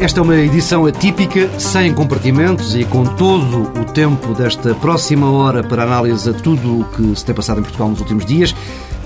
Esta 0.00 0.18
é 0.18 0.22
uma 0.22 0.34
edição 0.34 0.86
atípica, 0.86 1.46
sem 1.60 1.92
compartimentos 1.92 2.74
e 2.74 2.86
com 2.86 3.04
todo 3.04 3.64
o 3.78 3.84
tempo 3.84 4.32
desta 4.32 4.74
próxima 4.74 5.30
hora 5.30 5.62
para 5.62 5.82
análise 5.82 6.30
a 6.30 6.32
tudo 6.32 6.80
o 6.80 6.84
que 6.84 7.14
se 7.14 7.22
tem 7.22 7.34
passado 7.34 7.60
em 7.60 7.62
Portugal 7.62 7.90
nos 7.90 8.00
últimos 8.00 8.24
dias 8.24 8.54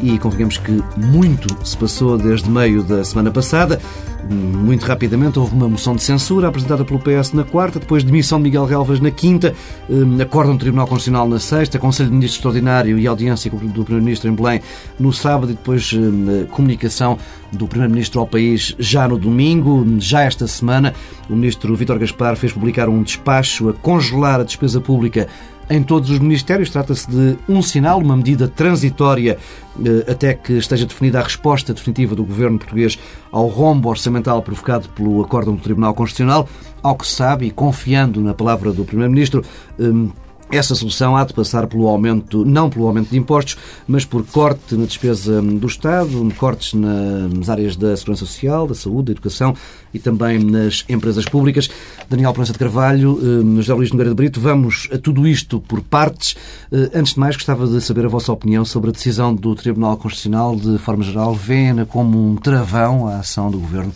e 0.04 0.18
convenhamos 0.18 0.58
que 0.58 0.82
muito 0.98 1.48
se 1.66 1.74
passou 1.76 2.18
desde 2.18 2.50
meio 2.50 2.82
da 2.82 3.02
semana 3.02 3.30
passada. 3.30 3.80
Muito 4.28 4.84
rapidamente 4.84 5.38
houve 5.38 5.54
uma 5.54 5.68
moção 5.68 5.96
de 5.96 6.02
censura 6.02 6.48
apresentada 6.48 6.84
pelo 6.84 6.98
PS 6.98 7.32
na 7.32 7.44
quarta, 7.44 7.78
depois 7.78 8.04
demissão 8.04 8.38
de 8.38 8.44
Miguel 8.44 8.64
Relvas 8.64 9.00
na 9.00 9.10
quinta, 9.10 9.54
hum, 9.88 10.18
acórdão 10.20 10.56
do 10.56 10.60
Tribunal 10.60 10.86
Constitucional 10.86 11.28
na 11.28 11.38
sexta, 11.38 11.78
Conselho 11.78 12.08
de 12.08 12.14
Ministros 12.14 12.38
Extraordinário 12.38 12.98
e 12.98 13.06
audiência 13.06 13.50
do 13.50 13.84
Primeiro-Ministro 13.84 14.30
em 14.30 14.34
Belém 14.34 14.60
no 14.98 15.12
sábado 15.12 15.52
e 15.52 15.54
depois 15.54 15.92
hum, 15.92 16.46
comunicação 16.50 17.18
do 17.52 17.66
Primeiro-Ministro 17.66 18.20
ao 18.20 18.26
país 18.26 18.74
já 18.78 19.06
no 19.08 19.18
domingo. 19.18 19.86
Já 19.98 20.22
esta 20.22 20.46
semana, 20.46 20.94
o 21.28 21.34
Ministro 21.34 21.74
Vítor 21.76 21.98
Gaspar 21.98 22.36
fez 22.36 22.52
publicar 22.52 22.88
um 22.88 23.02
despacho 23.02 23.68
a 23.68 23.72
congelar 23.72 24.40
a 24.40 24.44
despesa 24.44 24.80
pública 24.80 25.28
em 25.68 25.82
todos 25.82 26.10
os 26.10 26.18
ministérios. 26.18 26.70
Trata-se 26.70 27.10
de 27.10 27.36
um 27.48 27.62
sinal, 27.62 27.98
uma 28.00 28.16
medida 28.16 28.48
transitória 28.48 29.38
eh, 29.84 30.10
até 30.10 30.34
que 30.34 30.54
esteja 30.54 30.86
definida 30.86 31.20
a 31.20 31.22
resposta 31.22 31.72
definitiva 31.72 32.14
do 32.14 32.24
governo 32.24 32.58
português 32.58 32.98
ao 33.30 33.46
rombo 33.46 33.88
orçamental 33.88 34.42
provocado 34.42 34.88
pelo 34.90 35.22
acórdão 35.22 35.54
do 35.54 35.62
Tribunal 35.62 35.94
Constitucional. 35.94 36.48
Ao 36.82 36.96
que 36.96 37.06
se 37.06 37.12
sabe, 37.12 37.46
e 37.46 37.50
confiando 37.50 38.20
na 38.20 38.34
palavra 38.34 38.72
do 38.72 38.84
Primeiro-Ministro, 38.84 39.42
hum, 39.78 40.10
essa 40.50 40.74
solução 40.74 41.16
há 41.16 41.24
de 41.24 41.32
passar 41.32 41.66
pelo 41.66 41.88
aumento, 41.88 42.44
não 42.44 42.68
pelo 42.70 42.86
aumento 42.86 43.10
de 43.10 43.16
impostos, 43.16 43.56
mas 43.88 44.04
por 44.04 44.24
corte 44.26 44.76
na 44.76 44.84
despesa 44.84 45.40
do 45.40 45.66
Estado, 45.66 46.32
cortes 46.36 46.74
nas 46.74 47.48
áreas 47.48 47.76
da 47.76 47.96
segurança 47.96 48.26
social, 48.26 48.66
da 48.66 48.74
saúde, 48.74 49.06
da 49.06 49.12
educação 49.12 49.54
e 49.92 49.98
também 49.98 50.38
nas 50.38 50.84
empresas 50.88 51.24
públicas. 51.24 51.68
Daniel 52.08 52.32
Prança 52.32 52.52
de 52.52 52.58
Carvalho, 52.58 53.18
eh, 53.20 53.56
José 53.56 53.74
Luís 53.74 53.90
Nogueira 53.90 54.10
de 54.10 54.16
Brito, 54.16 54.40
vamos 54.40 54.88
a 54.92 54.98
tudo 54.98 55.26
isto 55.26 55.60
por 55.60 55.80
partes. 55.80 56.36
Eh, 56.70 56.90
antes 56.94 57.14
de 57.14 57.20
mais, 57.20 57.36
gostava 57.36 57.66
de 57.66 57.80
saber 57.80 58.04
a 58.04 58.08
vossa 58.08 58.32
opinião 58.32 58.64
sobre 58.64 58.90
a 58.90 58.92
decisão 58.92 59.34
do 59.34 59.54
Tribunal 59.54 59.96
Constitucional, 59.96 60.56
de 60.56 60.78
forma 60.78 61.02
geral, 61.02 61.34
vê-na 61.34 61.86
como 61.86 62.30
um 62.30 62.36
travão 62.36 63.08
à 63.08 63.18
ação 63.18 63.50
do 63.50 63.58
Governo. 63.58 63.92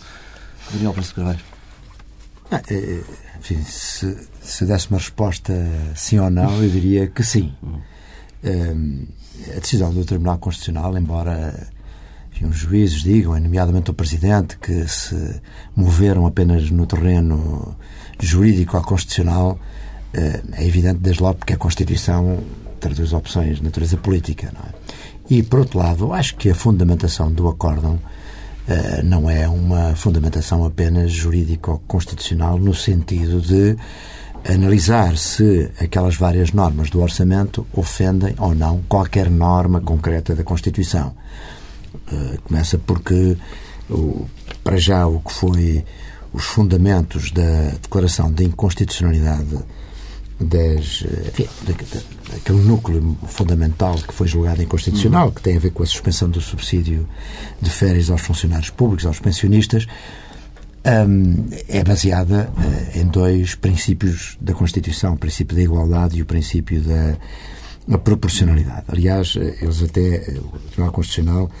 Daniel 0.71 0.93
Prança 0.93 1.09
de 1.09 1.15
Carvalho. 1.15 1.39
Ah, 2.51 2.61
eh, 2.69 3.01
enfim, 3.39 3.61
se, 3.63 4.28
se 4.41 4.65
desse 4.65 4.89
uma 4.89 4.97
resposta 4.97 5.53
sim 5.95 6.19
ou 6.19 6.29
não, 6.29 6.61
eu 6.61 6.69
diria 6.69 7.07
que 7.07 7.23
sim. 7.23 7.53
Um, 8.43 9.05
a 9.55 9.59
decisão 9.59 9.93
do 9.93 10.03
Tribunal 10.05 10.37
Constitucional, 10.37 10.97
embora 10.97 11.67
enfim, 12.31 12.45
os 12.45 12.57
juízes 12.57 13.01
digam, 13.01 13.39
nomeadamente 13.39 13.91
o 13.91 13.93
Presidente, 13.93 14.57
que 14.57 14.87
se 14.87 15.41
moveram 15.75 16.25
apenas 16.25 16.69
no 16.69 16.85
terreno 16.85 17.75
jurídico 18.19 18.77
ou 18.77 18.83
constitucional, 18.83 19.59
é 20.13 20.65
evidente 20.65 20.99
desde 20.99 21.21
logo 21.21 21.39
porque 21.39 21.53
a 21.53 21.57
Constituição 21.57 22.43
traduz 22.79 23.13
opções 23.13 23.57
de 23.57 23.63
natureza 23.63 23.97
política. 23.97 24.51
Não 24.53 24.61
é? 24.61 24.73
E, 25.29 25.43
por 25.43 25.59
outro 25.59 25.79
lado, 25.79 26.13
acho 26.13 26.35
que 26.35 26.49
a 26.49 26.55
fundamentação 26.55 27.31
do 27.31 27.47
acórdão 27.47 27.99
eh, 28.67 29.03
não 29.03 29.29
é 29.29 29.47
uma 29.47 29.95
fundamentação 29.95 30.65
apenas 30.65 31.11
jurídico-constitucional 31.11 32.57
no 32.57 32.73
sentido 32.73 33.39
de 33.39 33.77
analisar 34.47 35.17
se 35.17 35.69
aquelas 35.79 36.15
várias 36.15 36.51
normas 36.51 36.89
do 36.89 37.01
orçamento 37.01 37.65
ofendem 37.73 38.35
ou 38.37 38.55
não 38.55 38.81
qualquer 38.87 39.29
norma 39.29 39.81
concreta 39.81 40.35
da 40.35 40.43
Constituição. 40.43 41.13
Eh, 42.11 42.37
começa 42.43 42.77
porque, 42.77 43.37
para 44.63 44.77
já, 44.77 45.07
o 45.07 45.19
que 45.19 45.33
foi 45.33 45.83
os 46.31 46.43
fundamentos 46.45 47.31
da 47.31 47.71
declaração 47.81 48.31
de 48.31 48.43
inconstitucionalidade 48.43 49.57
das, 50.39 51.03
enfim, 51.27 51.47
daquele 52.31 52.59
núcleo 52.59 53.17
fundamental 53.27 53.95
que 53.95 54.13
foi 54.13 54.27
julgado 54.27 54.61
inconstitucional, 54.61 55.27
uhum. 55.27 55.31
que 55.33 55.41
tem 55.41 55.57
a 55.57 55.59
ver 55.59 55.71
com 55.71 55.83
a 55.83 55.85
suspensão 55.85 56.29
do 56.29 56.39
subsídio 56.39 57.07
de 57.61 57.69
férias 57.69 58.09
aos 58.09 58.21
funcionários 58.21 58.69
públicos, 58.69 59.05
aos 59.05 59.19
pensionistas, 59.19 59.85
um, 60.85 61.47
é 61.67 61.83
baseada 61.83 62.49
uh, 62.55 62.99
em 62.99 63.05
dois 63.05 63.55
princípios 63.55 64.37
da 64.39 64.53
Constituição, 64.53 65.13
o 65.13 65.17
princípio 65.17 65.55
da 65.55 65.61
igualdade 65.63 66.17
e 66.17 66.21
o 66.21 66.25
princípio 66.25 66.81
da, 66.81 67.15
da 67.87 67.97
proporcionalidade. 67.97 68.83
Aliás, 68.87 69.35
eh, 69.37 69.57
eles 69.61 69.83
até, 69.83 70.35
o 70.37 70.57
Tribunal 70.69 70.91
Constitucional 70.91 71.51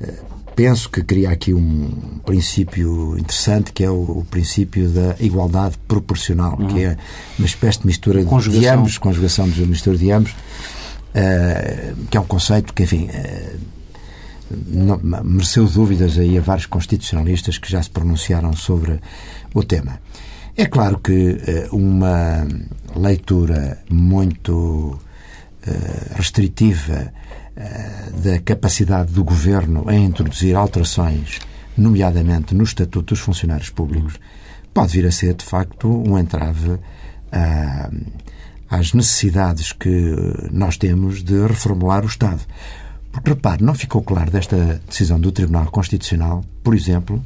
uh, 0.00 0.38
penso 0.54 0.90
que 0.90 1.02
cria 1.02 1.30
aqui 1.30 1.54
um 1.54 2.20
princípio 2.24 3.16
interessante 3.18 3.72
que 3.72 3.84
é 3.84 3.90
o, 3.90 4.00
o 4.00 4.26
princípio 4.28 4.88
da 4.88 5.16
igualdade 5.20 5.76
proporcional, 5.86 6.56
uhum. 6.58 6.68
que 6.68 6.84
é 6.84 6.96
uma 7.38 7.46
espécie 7.46 7.80
de 7.80 7.86
mistura 7.86 8.24
conjugação. 8.24 8.60
de 8.60 8.68
ambos, 8.68 8.98
conjugação 8.98 9.48
de 9.48 9.66
mistura 9.66 9.96
de 9.96 10.10
ambos, 10.10 10.32
uh, 10.32 12.06
que 12.10 12.16
é 12.16 12.20
um 12.20 12.26
conceito 12.26 12.72
que, 12.72 12.84
enfim, 12.84 13.08
não, 14.50 14.98
mereceu 15.24 15.66
dúvidas 15.66 16.18
aí 16.18 16.38
a 16.38 16.40
vários 16.40 16.66
constitucionalistas 16.66 17.58
que 17.58 17.70
já 17.70 17.82
se 17.82 17.90
pronunciaram 17.90 18.52
sobre 18.54 19.00
o 19.54 19.62
tema. 19.62 20.00
É 20.56 20.66
claro 20.66 20.98
que 20.98 21.12
uh, 21.12 21.76
uma 21.76 22.46
leitura 22.96 23.78
muito 23.90 24.98
restritiva 26.16 27.12
eh, 27.56 28.10
da 28.22 28.38
capacidade 28.38 29.12
do 29.12 29.24
governo 29.24 29.90
em 29.90 30.04
introduzir 30.04 30.54
alterações, 30.54 31.40
nomeadamente 31.76 32.54
no 32.54 32.62
Estatuto 32.62 33.14
dos 33.14 33.20
Funcionários 33.20 33.68
Públicos, 33.70 34.14
pode 34.72 34.92
vir 34.92 35.06
a 35.06 35.10
ser, 35.10 35.34
de 35.34 35.44
facto, 35.44 35.88
um 35.88 36.18
entrave 36.18 36.78
às 38.70 38.94
necessidades 38.94 39.72
que 39.72 40.14
nós 40.50 40.76
temos 40.76 41.22
de 41.22 41.46
reformular 41.46 42.04
o 42.04 42.06
Estado. 42.06 42.40
Porque, 43.12 43.30
repare, 43.30 43.64
não 43.64 43.74
ficou 43.74 44.02
claro 44.02 44.30
desta 44.30 44.80
decisão 44.86 45.18
do 45.18 45.32
Tribunal 45.32 45.66
Constitucional, 45.66 46.44
por 46.62 46.74
exemplo, 46.74 47.22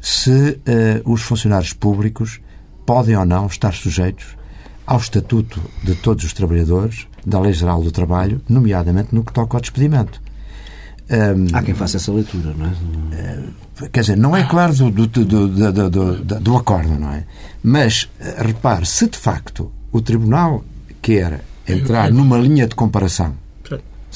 se 0.00 0.30
uh, 0.30 1.10
os 1.10 1.22
funcionários 1.22 1.72
públicos 1.72 2.40
podem 2.84 3.16
ou 3.16 3.24
não 3.24 3.46
estar 3.46 3.72
sujeitos 3.72 4.36
ao 4.86 4.98
Estatuto 4.98 5.60
de 5.82 5.94
todos 5.96 6.24
os 6.24 6.32
trabalhadores 6.32 7.08
da 7.26 7.40
Lei 7.40 7.52
Geral 7.52 7.82
do 7.82 7.90
Trabalho, 7.90 8.40
nomeadamente 8.48 9.12
no 9.12 9.24
que 9.24 9.32
toca 9.32 9.56
ao 9.56 9.60
despedimento. 9.60 10.22
Um, 11.10 11.56
Há 11.56 11.62
quem 11.62 11.74
faça 11.74 11.96
essa 11.96 12.12
leitura, 12.12 12.52
não 12.56 12.66
é? 12.66 12.68
Uh, 12.68 13.90
quer 13.90 14.00
dizer, 14.00 14.16
não 14.16 14.36
é 14.36 14.44
claro 14.44 14.74
do, 14.74 14.90
do, 14.90 15.06
do, 15.06 15.48
do, 15.48 15.90
do, 15.90 16.40
do 16.40 16.56
acordo, 16.56 16.98
não 16.98 17.12
é? 17.12 17.24
Mas, 17.62 18.08
uh, 18.20 18.44
repare, 18.44 18.86
se 18.86 19.08
de 19.08 19.18
facto 19.18 19.72
o 19.92 20.00
Tribunal 20.00 20.64
quer 21.00 21.44
entrar 21.66 22.12
numa 22.12 22.36
linha 22.38 22.66
de 22.66 22.74
comparação, 22.74 23.34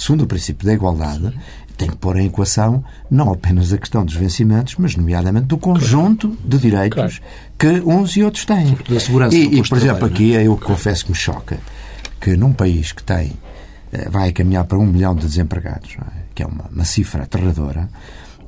segundo 0.01 0.23
o 0.23 0.27
princípio 0.27 0.67
da 0.67 0.73
igualdade, 0.73 1.33
tem 1.77 1.89
que 1.89 1.97
pôr 1.97 2.19
em 2.19 2.27
equação 2.27 2.85
não 3.11 3.33
apenas 3.33 3.73
a 3.73 3.79
questão 3.79 4.05
dos 4.05 4.15
vencimentos, 4.15 4.75
mas 4.79 4.97
nomeadamente 4.97 5.47
do 5.47 5.57
conjunto 5.57 6.37
de 6.45 6.59
direitos 6.59 7.21
que 7.59 7.81
uns 7.81 8.17
e 8.17 8.23
outros 8.23 8.45
têm. 8.45 8.77
Da 8.89 9.01
segurança 9.01 9.35
e, 9.35 9.59
e 9.59 9.63
por 9.67 9.79
exemplo, 9.79 9.99
trabalho, 9.99 10.15
aqui 10.15 10.37
é? 10.37 10.47
eu 10.47 10.57
confesso 10.59 11.07
que 11.07 11.13
me 11.13 11.17
choca 11.17 11.59
que 12.21 12.37
num 12.37 12.53
país 12.53 12.93
que 12.93 13.03
tem 13.03 13.33
eh, 13.93 14.09
vai 14.11 14.31
caminhar 14.31 14.65
para 14.65 14.79
um 14.79 14.87
milhão 14.87 15.15
de 15.15 15.27
desempregados, 15.27 15.97
é? 15.99 16.21
que 16.35 16.43
é 16.43 16.47
uma, 16.47 16.65
uma 16.71 16.85
cifra 16.85 17.23
aterradora, 17.23 17.89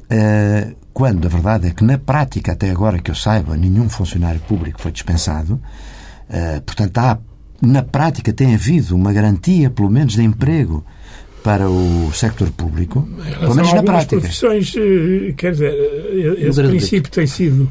uh, 0.05 0.77
quando 0.93 1.27
a 1.27 1.29
verdade 1.29 1.69
é 1.69 1.71
que 1.71 1.83
na 1.83 1.97
prática, 1.97 2.53
até 2.53 2.71
agora 2.71 2.99
que 2.99 3.11
eu 3.11 3.15
saiba, 3.15 3.57
nenhum 3.57 3.89
funcionário 3.89 4.41
público 4.41 4.81
foi 4.81 4.93
dispensado, 4.93 5.55
uh, 5.55 6.61
portanto, 6.63 6.99
há, 6.99 7.19
na 7.63 7.83
prática 7.83 8.33
tem 8.33 8.55
havido 8.55 8.95
uma 8.95 9.13
garantia, 9.13 9.71
pelo 9.71 9.91
menos, 9.91 10.13
de 10.13 10.23
emprego 10.23 10.85
para 11.43 11.69
o 11.69 12.13
sector 12.13 12.51
público, 12.53 13.09
pelo 13.41 13.55
menos 13.55 13.73
na 13.73 13.83
prática. 13.83 14.21
profissões, 14.21 14.73
quer 15.37 15.53
dizer, 15.53 15.75
esse 16.39 16.63
princípio 16.63 17.11
tem 17.11 17.27
sido 17.27 17.71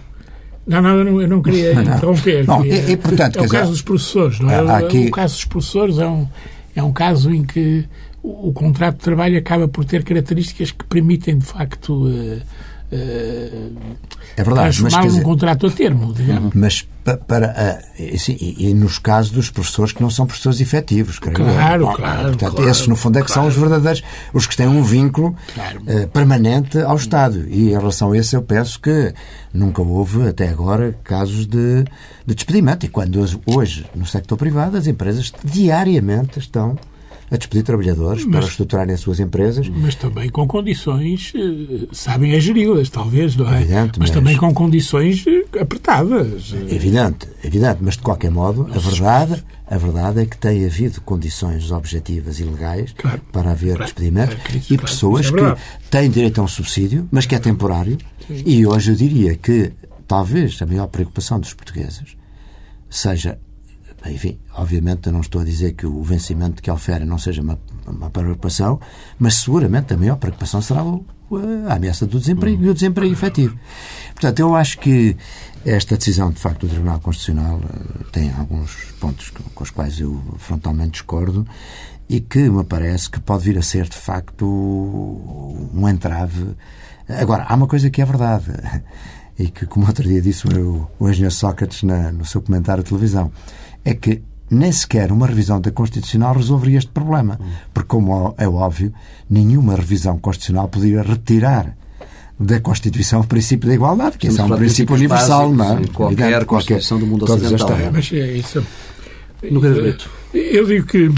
não, 0.66 0.82
não, 0.82 0.98
eu 0.98 1.06
não, 1.06 1.22
eu 1.22 1.28
não 1.28 1.42
queria 1.42 1.74
não, 1.76 1.82
interromper. 1.82 2.48
Não, 2.48 2.66
e, 2.66 2.92
e, 2.92 2.98
portanto, 2.98 3.40
é 3.40 3.42
o 3.42 3.50
caso 3.50 3.72
dos 3.72 3.82
professores, 3.82 4.40
não 4.40 4.50
é? 4.50 4.76
Aqui... 4.78 5.08
O 5.08 5.12
caso 5.12 5.36
dos 5.36 5.46
professores 5.46 5.98
é 5.98 6.08
um, 6.08 6.28
é 6.76 6.84
um 6.84 6.94
caso 6.94 7.32
em 7.32 7.44
que 7.44 7.86
o, 8.22 8.50
o, 8.50 8.54
contrato 8.54 8.98
de 8.98 9.04
trabalho 9.04 9.38
acaba 9.38 9.68
por 9.68 9.84
ter 9.86 10.04
características 10.04 10.72
que 10.72 10.86
permitem, 10.86 11.38
de 11.38 11.46
facto, 11.46 12.08
uh, 12.08 12.42
é 12.92 14.44
verdade, 14.44 14.78
transformá-lo 14.78 15.06
num 15.06 15.12
dizer, 15.12 15.24
contrato 15.24 15.68
a 15.68 15.72
termo, 15.72 16.14
digamos. 16.14 16.54
Mas 16.54 16.88
para, 17.04 17.18
para 17.18 17.82
assim, 18.14 18.36
e, 18.40 18.70
e, 18.70 18.74
nos 18.74 19.00
casos 19.00 19.32
dos 19.32 19.50
professores 19.50 19.94
que 19.94 20.02
não 20.02 20.10
são 20.10 20.26
professores 20.26 20.60
efetivos, 20.60 21.18
creio 21.18 21.38
claro, 21.38 21.84
eu. 21.84 21.94
claro, 21.94 22.30
Portanto, 22.30 22.56
claro, 22.56 22.70
esses 22.70 22.88
no 22.88 22.96
fundo 22.98 23.18
é 23.18 23.22
que 23.22 23.28
claro. 23.28 23.42
são 23.42 23.50
os 23.50 23.56
verdadeiros, 23.56 24.04
os 24.34 24.46
que 24.46 24.58
têm 24.58 24.68
um 24.68 24.84
vínculo 24.84 25.36
claro. 25.54 25.82
uh, 25.82 26.08
permanente 26.10 26.80
ao 26.80 26.98
Estado. 26.98 27.48
E 27.48 27.70
em 27.70 27.72
relação 27.72 28.12
a 28.12 28.18
esse 28.18 28.36
eu 28.36 28.42
penso 28.42 28.80
que 28.80 29.14
nunca 29.54 29.82
houve 29.82 30.28
até 30.28 30.50
agora 30.50 30.94
casos 31.04 31.46
de, 31.46 31.86
de 32.26 32.36
despedimento. 32.36 32.86
E 32.86 32.90
quando 32.90 33.22
hoje, 33.22 33.40
hoje 33.46 33.86
no 33.96 34.06
sector 34.06 34.38
privado 34.38 34.76
as 34.76 34.86
empresas 34.86 35.32
diariamente 35.44 36.40
estão 36.40 36.78
a 37.32 37.38
despedir 37.38 37.64
trabalhadores 37.64 38.26
mas, 38.26 38.32
para 38.32 38.46
estruturarem 38.46 38.94
as 38.94 39.00
suas 39.00 39.20
empresas. 39.20 39.70
Mas 39.70 39.96
também 39.96 40.30
com 40.30 40.46
condições, 40.46 41.32
eh, 41.34 41.88
sabem 41.94 42.36
a 42.36 42.40
geri-las, 42.40 42.90
talvez, 42.90 43.38
não 43.38 43.52
é? 43.52 43.62
Evidente, 43.62 44.00
mas, 44.00 44.10
mas, 44.10 44.12
também 44.12 44.36
com 44.36 44.54
condições 44.54 45.24
eh, 45.26 45.62
apertadas. 45.62 46.54
Evidente, 46.70 47.28
evidente, 47.42 47.78
mas 47.82 47.96
de 47.96 48.02
qualquer 48.02 48.30
modo, 48.30 48.70
a 48.76 48.78
verdade, 48.78 49.42
a 49.66 49.78
verdade 49.78 50.20
é 50.20 50.26
que 50.26 50.38
tem 50.38 50.66
havido 50.66 51.00
condições 51.02 51.72
objetivas 51.72 52.42
e 52.42 52.44
legais 52.44 52.94
claro, 52.98 53.22
para 53.32 53.52
haver 53.52 53.78
claro, 53.78 53.86
despedimento 53.86 54.36
é, 54.36 54.58
e 54.58 54.78
claro, 54.78 54.82
pessoas 54.82 55.28
é 55.28 55.32
que 55.32 55.90
têm 55.90 56.10
direito 56.10 56.42
a 56.42 56.44
um 56.44 56.48
subsídio, 56.50 57.08
mas 57.10 57.26
que 57.26 57.34
é 57.34 57.40
temporário. 57.40 57.98
Sim. 58.28 58.44
E 58.46 58.68
hoje 58.68 58.92
eu 58.92 58.96
diria 58.96 59.36
que 59.38 59.72
talvez 60.06 60.62
a 60.62 60.66
maior 60.66 60.88
preocupação 60.88 61.40
dos 61.40 61.54
portugueses 61.54 62.18
seja 62.90 63.40
enfim, 64.06 64.40
obviamente 64.54 65.08
eu 65.08 65.14
não 65.14 65.22
estou 65.22 65.42
a 65.42 65.44
dizer 65.44 65.74
que 65.74 65.86
o 65.86 66.02
vencimento 66.02 66.62
que 66.62 66.72
oferem 66.72 67.06
não 67.06 67.18
seja 67.18 67.42
uma, 67.42 67.60
uma 67.86 68.10
preocupação, 68.10 68.80
mas 69.20 69.36
seguramente 69.36 69.94
a 69.94 69.98
maior 69.98 70.16
preocupação 70.18 70.62
será 70.62 70.84
o, 70.84 71.06
a 71.68 71.76
ameaça 71.76 72.06
do 72.06 72.20
desemprego 72.20 72.64
e 72.64 72.70
o 72.70 72.74
desemprego 72.74 73.14
efetivo. 73.14 73.58
Portanto, 74.14 74.40
eu 74.40 74.56
acho 74.56 74.80
que 74.80 75.16
esta 75.66 75.96
decisão, 75.96 76.32
de 76.32 76.40
facto, 76.40 76.62
do 76.62 76.70
Tribunal 76.70 77.00
Constitucional 77.00 77.62
eh, 77.64 78.04
tem 78.12 78.32
alguns 78.34 78.76
pontos 79.00 79.32
com 79.54 79.64
os 79.64 79.70
quais 79.70 80.00
eu 80.00 80.20
frontalmente 80.38 80.94
discordo 80.94 81.46
e 82.10 82.20
que 82.20 82.50
me 82.50 82.64
parece 82.64 83.10
que 83.10 83.20
pode 83.20 83.44
vir 83.46 83.58
a 83.58 83.62
ser, 83.62 83.88
de 83.88 83.96
facto, 83.96 84.46
um 84.46 85.88
entrave. 85.88 86.56
Agora, 87.08 87.46
há 87.48 87.56
uma 87.56 87.68
coisa 87.68 87.90
que 87.90 88.02
é 88.02 88.06
verdade 88.06 88.52
e 89.38 89.50
que, 89.50 89.66
como 89.66 89.88
outro 89.88 90.04
dia 90.04 90.22
disse 90.22 90.48
o, 90.48 90.88
o 91.00 91.10
engenheiro 91.10 91.34
Sócrates 91.34 91.84
na, 91.84 92.12
no 92.12 92.26
seu 92.26 92.42
comentário 92.42 92.84
de 92.84 92.90
televisão, 92.90 93.32
é 93.84 93.94
que 93.94 94.22
nem 94.50 94.72
sequer 94.72 95.12
uma 95.12 95.26
revisão 95.26 95.62
da 95.62 95.72
Constitucional 95.72 96.36
resolveria 96.36 96.78
este 96.78 96.92
problema. 96.92 97.40
Porque, 97.74 97.88
como 97.88 98.36
é 98.38 98.48
óbvio, 98.48 98.94
nenhuma 99.30 99.76
revisão 99.76 100.20
constitucional 100.20 100.68
poderia 100.68 101.02
retirar 101.02 101.76
da 102.38 102.60
Constituição 102.60 103.22
o 103.22 103.28
princípio 103.28 103.70
da 103.70 103.76
igualdade, 103.76 104.18
que 104.18 104.28
esse 104.28 104.42
é 104.42 104.44
um 104.44 104.50
princípio 104.50 104.96
universal, 104.96 105.54
não 105.54 105.78
é? 105.78 105.88
Qualquer 105.88 106.24
Evidente, 106.24 106.46
Constituição 106.46 107.00
do 107.00 107.08
mundo 107.08 107.24
ocidental. 107.24 107.72
É, 107.78 107.92
mas 107.92 108.12
é 108.12 108.32
isso. 108.34 108.66
No 109.50 109.62
direito. 109.62 110.10
Eu 110.34 110.66
digo 110.66 110.86
que, 110.86 111.10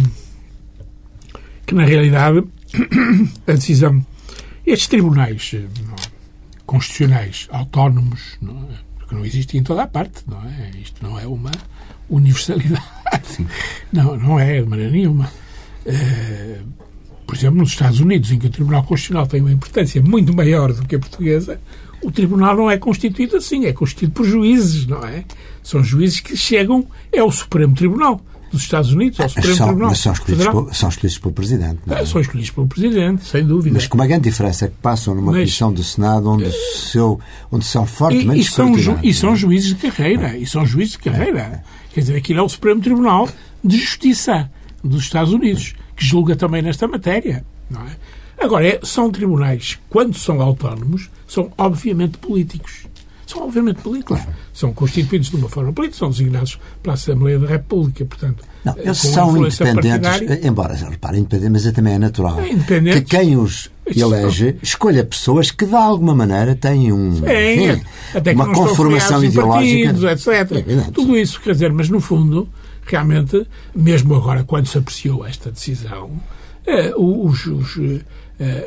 que, 1.65 1.73
na 1.73 1.85
realidade, 1.85 2.43
a 3.47 3.51
decisão... 3.51 4.05
Estes 4.65 4.87
tribunais 4.87 5.51
eh, 5.55 5.65
constitucionais 6.65 7.47
autónomos, 7.51 8.37
não 8.41 8.63
é? 8.63 8.93
porque 8.97 9.13
não 9.13 9.25
existem 9.25 9.59
em 9.59 9.63
toda 9.63 9.83
a 9.83 9.87
parte, 9.87 10.23
não 10.25 10.41
é? 10.43 10.71
Isto 10.81 11.03
não 11.03 11.19
é 11.19 11.27
uma 11.27 11.51
universalidade. 12.15 12.83
Sim. 13.23 13.47
Não, 13.91 14.17
não 14.17 14.39
é 14.39 14.61
de 14.61 14.67
maneira 14.67 14.91
nenhuma. 14.91 15.31
Uh, 15.85 16.63
por 17.25 17.35
exemplo, 17.35 17.59
nos 17.59 17.69
Estados 17.69 17.99
Unidos, 17.99 18.31
em 18.31 18.39
que 18.39 18.47
o 18.47 18.49
Tribunal 18.49 18.83
Constitucional 18.83 19.27
tem 19.27 19.41
uma 19.41 19.51
importância 19.51 20.01
muito 20.01 20.35
maior 20.35 20.73
do 20.73 20.85
que 20.85 20.95
a 20.95 20.99
portuguesa, 20.99 21.59
o 22.01 22.11
Tribunal 22.11 22.55
não 22.55 22.69
é 22.69 22.77
constituído 22.77 23.37
assim, 23.37 23.65
é 23.65 23.73
constituído 23.73 24.13
por 24.13 24.25
juízes, 24.25 24.85
não 24.85 25.05
é? 25.05 25.23
São 25.61 25.83
juízes 25.83 26.19
que 26.19 26.35
chegam, 26.35 26.85
é 27.11 27.23
o 27.23 27.31
Supremo 27.31 27.75
Tribunal 27.75 28.19
dos 28.53 28.61
Estados 28.61 28.91
Unidos, 28.91 29.19
ao 29.19 29.27
Supremo 29.27 29.55
são, 29.55 29.67
Tribunal. 29.67 29.89
Mas 29.89 29.99
são 29.99 30.13
escolhidos, 30.13 30.47
por, 30.47 30.75
são 30.75 30.89
escolhidos 30.89 31.19
pelo 31.19 31.33
Presidente. 31.33 31.79
Não 31.85 31.97
é? 31.97 32.05
São 32.05 32.21
escolhidos 32.21 32.51
pelo 32.51 32.67
Presidente, 32.67 33.25
sem 33.25 33.45
dúvida. 33.45 33.73
Mas 33.73 33.87
com 33.87 33.95
uma 33.95 34.05
grande 34.07 34.29
diferença 34.29 34.65
é 34.65 34.67
que 34.67 34.75
passam 34.81 35.15
numa 35.15 35.31
mas, 35.31 35.41
comissão 35.41 35.73
do 35.73 35.83
Senado 35.83 36.29
onde, 36.29 36.45
uh, 36.45 36.51
seu, 36.75 37.19
onde 37.51 37.65
são 37.65 37.85
fortemente 37.85 38.37
e, 38.37 38.41
e 38.41 38.45
são, 38.45 38.77
ju, 38.77 38.99
e 39.01 39.13
são 39.13 39.35
juízes 39.35 39.69
de 39.69 39.75
carreira. 39.75 40.37
E 40.37 40.45
são 40.45 40.65
juízes 40.65 40.93
de 40.93 40.99
carreira. 40.99 41.39
É. 41.39 41.63
Quer 41.93 41.99
dizer, 42.01 42.15
aquilo 42.15 42.39
é 42.39 42.43
o 42.43 42.49
Supremo 42.49 42.79
Tribunal 42.79 43.27
de 43.63 43.77
Justiça 43.77 44.49
dos 44.83 45.03
Estados 45.03 45.33
Unidos, 45.33 45.73
que 45.95 46.05
julga 46.05 46.35
também 46.35 46.61
nesta 46.61 46.87
matéria. 46.87 47.43
Não 47.69 47.81
é? 47.81 47.97
Agora, 48.39 48.67
é, 48.67 48.79
são 48.83 49.09
tribunais, 49.09 49.79
quando 49.89 50.17
são 50.17 50.41
autónomos, 50.41 51.09
são 51.27 51.51
obviamente 51.57 52.17
políticos. 52.17 52.85
São 53.33 53.43
obviamente 53.45 53.81
políticos. 53.81 54.19
São 54.53 54.71
constituídos 54.73 55.29
de 55.29 55.35
uma 55.35 55.49
forma 55.49 55.73
política, 55.73 55.97
são 55.97 56.11
designados 56.11 56.59
pela 56.83 56.93
Assembleia 56.93 57.39
da 57.39 57.47
República, 57.47 58.05
portanto. 58.05 58.43
Não, 58.63 58.77
eles 58.77 58.99
são 58.99 59.35
independentes, 59.35 60.45
embora, 60.45 60.75
reparem, 60.75 61.21
independentes, 61.21 61.65
mas 61.65 61.73
também 61.73 61.93
é 61.95 61.99
natural 61.99 62.39
é 62.39 62.93
que 62.93 63.01
quem 63.01 63.35
os 63.35 63.71
elege 63.87 64.55
escolha 64.61 65.03
pessoas 65.03 65.49
que, 65.49 65.65
de 65.65 65.75
alguma 65.75 66.13
maneira, 66.13 66.55
têm 66.55 66.93
um, 66.93 67.13
Sim, 67.13 67.23
enfim, 67.23 68.35
uma 68.35 68.53
conformação 68.53 69.23
ideológica. 69.23 69.93
Partidos, 69.93 70.27
etc. 70.27 70.67
É 70.67 70.91
Tudo 70.91 71.17
isso, 71.17 71.41
quer 71.41 71.53
dizer, 71.53 71.73
mas 71.73 71.89
no 71.89 71.99
fundo, 71.99 72.47
realmente, 72.85 73.45
mesmo 73.75 74.15
agora, 74.15 74.43
quando 74.43 74.67
se 74.67 74.77
apreciou 74.77 75.25
esta 75.25 75.51
decisão, 75.51 76.11
eh, 76.65 76.93
os, 76.95 77.45
os 77.47 77.77
eh, 77.77 78.01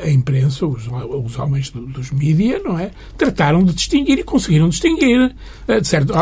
a 0.05 0.11
imprensa, 0.11 0.67
os, 0.67 0.87
os 0.87 1.38
homens 1.38 1.70
do, 1.70 1.87
dos 1.87 2.11
mídias, 2.11 2.62
não 2.64 2.78
é? 2.78 2.90
Trataram 3.17 3.62
de 3.62 3.73
distinguir 3.73 4.19
e 4.19 4.25
conseguiram 4.25 4.69
distinguir. 4.69 5.34
Eh, 5.69 5.81
de 5.81 5.88
certo, 5.88 6.12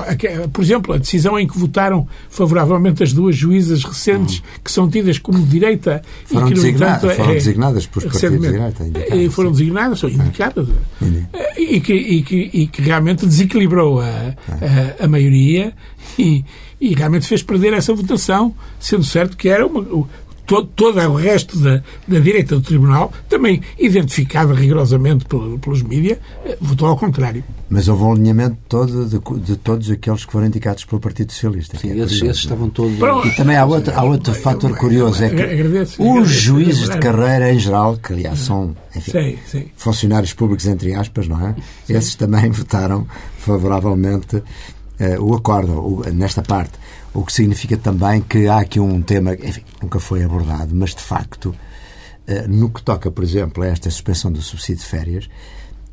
por 0.53 0.63
exemplo, 0.63 0.95
a 0.95 0.99
decisão 0.99 1.39
em 1.39 1.47
que 1.47 1.59
votaram 1.59 2.07
favoravelmente 2.29 3.03
as 3.03 3.13
duas 3.13 3.37
juízas 3.37 3.85
recentes, 3.85 4.41
hum. 4.41 4.61
que 4.65 4.71
são 4.71 4.89
tidas 4.89 5.19
como 5.19 5.45
direita 5.45 6.03
foram, 6.25 6.49
e 6.49 6.53
que, 6.53 6.61
no 6.61 6.67
entanto, 6.69 7.11
foram 7.11 7.31
é, 7.31 7.35
designadas 7.35 7.87
por 7.87 8.03
partidos 8.03 8.41
de 8.41 8.51
direita. 8.51 8.85
Indicadas, 8.85 9.35
foram 9.35 9.51
sim. 9.51 9.57
designadas, 9.59 9.99
são 9.99 10.11
indicadas. 10.11 10.69
Ah. 11.03 11.61
E, 11.61 11.81
que, 11.81 11.95
e, 11.95 12.23
que, 12.23 12.51
e 12.53 12.67
que 12.67 12.83
realmente 12.83 13.27
desequilibrou 13.27 14.01
a, 14.01 14.07
ah. 14.07 14.97
a, 15.01 15.05
a 15.05 15.09
maioria 15.09 15.73
e, 16.19 16.45
e 16.81 16.95
realmente 16.95 17.27
fez 17.27 17.43
perder 17.43 17.73
essa 17.73 17.95
votação, 17.95 18.55
sendo 18.79 19.05
certo 19.05 19.37
que 19.37 19.49
era 19.49 19.67
uma, 19.67 20.07
todo, 20.47 20.67
todo 20.69 21.01
o 21.01 21.15
resto 21.15 21.59
da, 21.59 21.83
da 22.07 22.19
direita 22.19 22.57
do 22.57 22.63
Tribunal, 22.63 23.13
também 23.29 23.61
identificada 23.79 24.55
rigorosamente 24.55 25.25
pelos, 25.25 25.61
pelos 25.61 25.83
mídias, 25.83 26.19
eh, 26.45 26.57
votou 26.61 26.89
ao 26.89 26.97
contrário. 26.97 27.43
Mas 27.69 27.89
houve 27.89 28.03
um 28.03 28.13
alinhamento 28.13 28.57
todo 28.69 29.07
de, 29.07 29.19
de, 29.41 29.57
todos 29.57 29.91
aqueles 29.91 30.25
que 30.25 30.33
foram 30.33 30.47
indicados 30.47 30.85
pelo 30.85 31.01
Partido 31.01 31.33
Socialista. 31.33 31.79
Sim, 31.79 31.91
é 31.93 31.97
esses, 31.99 32.23
esses, 32.23 32.43
estavam 32.43 32.69
todos... 32.69 32.97
E 33.25 33.31
também 33.37 33.57
há 33.57 33.65
outro, 33.65 33.93
há 33.97 34.05
outro 34.05 34.35
fator 34.35 34.77
curioso, 34.77 35.25
é 35.25 35.31
que 35.31 35.43
agradeço, 35.43 36.03
os 36.03 36.09
agradeço, 36.09 36.33
juízes 36.33 36.89
de 36.89 36.99
carreira 36.99 37.53
em 37.53 37.59
geral, 37.59 37.97
que 37.97 38.13
aliás 38.13 38.39
são 38.41 38.77
enfim, 38.95 39.11
sim, 39.11 39.39
sim. 39.47 39.67
funcionários 39.77 40.33
públicos, 40.35 40.67
entre 40.67 40.95
aspas, 40.95 41.27
não 41.27 41.45
é? 41.45 41.55
Sim. 41.87 41.95
Esses 41.95 42.15
também 42.15 42.51
votaram 42.53 43.07
favoravelmente 43.39 44.37
uh, 44.37 44.43
o 45.21 45.35
acordo, 45.35 45.73
o, 45.73 46.05
nesta 46.13 46.43
parte. 46.43 46.73
O 47.15 47.25
que 47.25 47.33
significa 47.33 47.77
também 47.77 48.21
que 48.21 48.49
há 48.49 48.59
aqui 48.59 48.81
um 48.81 49.01
tema, 49.01 49.35
enfim, 49.35 49.63
nunca 49.81 50.01
foi 50.01 50.25
abordado, 50.25 50.75
mas 50.75 50.95
de 50.95 51.01
facto, 51.01 51.55
eh, 52.27 52.47
no 52.49 52.69
que 52.69 52.83
toca, 52.83 53.09
por 53.11 53.23
exemplo, 53.23 53.63
a 53.63 53.69
esta 53.69 53.89
suspensão 53.89 54.33
do 54.33 54.43
subsídio 54.43 54.83
de 54.83 54.89
férias, 54.89 55.29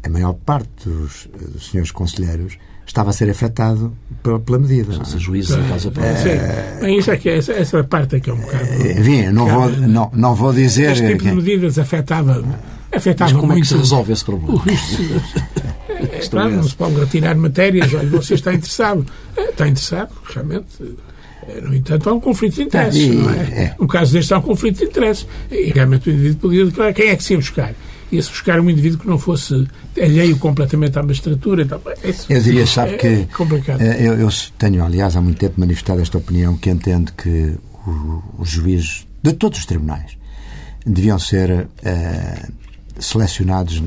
a 0.04 0.10
maior 0.10 0.34
parte 0.34 0.90
dos, 0.90 1.30
eh, 1.34 1.46
dos 1.46 1.70
senhores 1.70 1.92
conselheiros 1.92 2.58
estava 2.88 3.12
a 3.12 3.14
ser 3.14 3.30
afetado 3.30 3.96
pela, 4.24 4.40
pela 4.40 4.58
medida. 4.58 5.00
Os 5.00 5.22
juízes 5.22 5.56
em 5.56 5.68
causa 5.68 5.92
para 5.92 6.06
é, 6.08 6.92
isso 6.92 7.12
é 7.12 7.18
que, 7.18 7.30
essa, 7.30 7.54
essa 7.54 7.84
parte 7.84 8.16
é 8.16 8.20
que 8.20 8.30
é 8.30 8.34
um 8.34 8.40
bocado. 8.40 8.66
Enfim, 9.00 9.28
não, 9.28 9.48
vou, 9.48 9.70
não, 9.70 10.12
não 10.14 10.36
vou 10.36 10.52
dizer. 10.52 10.92
Este 10.92 11.08
tipo 11.08 11.24
de 11.24 11.32
medidas 11.34 11.78
afetava, 11.78 12.44
afetava 12.92 13.32
Mas 13.32 13.40
como 13.40 13.54
muito, 13.54 13.60
é 13.60 13.62
que 13.62 13.68
se 13.68 13.78
resolve 13.78 14.12
esse 14.12 14.26
problema? 14.26 14.62
É, 16.02 16.28
claro, 16.28 16.50
não 16.50 16.64
se 16.64 16.76
pode 16.76 16.96
retirar 16.96 17.36
matérias. 17.36 17.94
Olha, 17.94 18.10
você 18.10 18.34
está 18.34 18.52
interessado. 18.54 19.06
Está 19.38 19.68
interessado, 19.68 20.12
realmente. 20.34 20.98
Eh, 21.56 21.62
no 21.62 21.76
entanto, 21.76 22.10
há 22.10 22.14
um 22.14 22.20
conflito 22.20 22.56
de 22.56 22.64
interesses, 22.64 23.04
e, 23.04 23.10
não 23.10 23.30
é? 23.30 23.36
é? 23.36 23.76
No 23.80 23.88
caso 23.88 24.14
deste, 24.14 24.34
há 24.34 24.38
um 24.38 24.42
conflito 24.42 24.78
de 24.80 24.86
interesses. 24.86 25.28
E 25.52 25.72
realmente 25.72 26.10
o 26.10 26.14
indivíduo 26.14 26.40
podia 26.40 26.66
declarar 26.66 26.94
quem 26.94 27.10
é 27.10 27.16
que 27.16 27.24
se 27.24 27.34
ia 27.34 27.40
buscar. 27.40 27.74
Ia-se 28.12 28.30
buscar 28.30 28.60
um 28.60 28.70
indivíduo 28.70 29.00
que 29.00 29.08
não 29.08 29.18
fosse 29.18 29.68
alheio 29.98 30.38
completamente 30.38 31.00
à 31.00 31.04
magistratura. 31.04 31.64
Então, 31.64 31.82
isso 32.04 32.26
eu 32.32 32.42
diria, 32.42 32.68
sabe 32.68 32.96
é, 32.96 32.98
que. 32.98 33.08
É 33.08 33.28
complicado. 33.36 33.82
Eh, 33.82 34.08
eu, 34.08 34.14
eu, 34.20 34.30
tenho, 34.58 34.84
aliás, 34.84 35.16
há 35.16 35.22
muito 35.22 35.38
tempo 35.38 35.60
manifestado 35.60 36.02
esta 36.02 36.18
opinião 36.18 36.58
que 36.58 36.70
entendo 36.70 37.14
que 37.14 37.56
os 38.38 38.50
juízes 38.50 39.08
de 39.24 39.34
todos 39.34 39.60
os 39.60 39.66
tribunais 39.66 40.18
deviam 40.86 41.18
ser 41.18 41.68
uh, 41.68 42.52
selecionados 43.00 43.82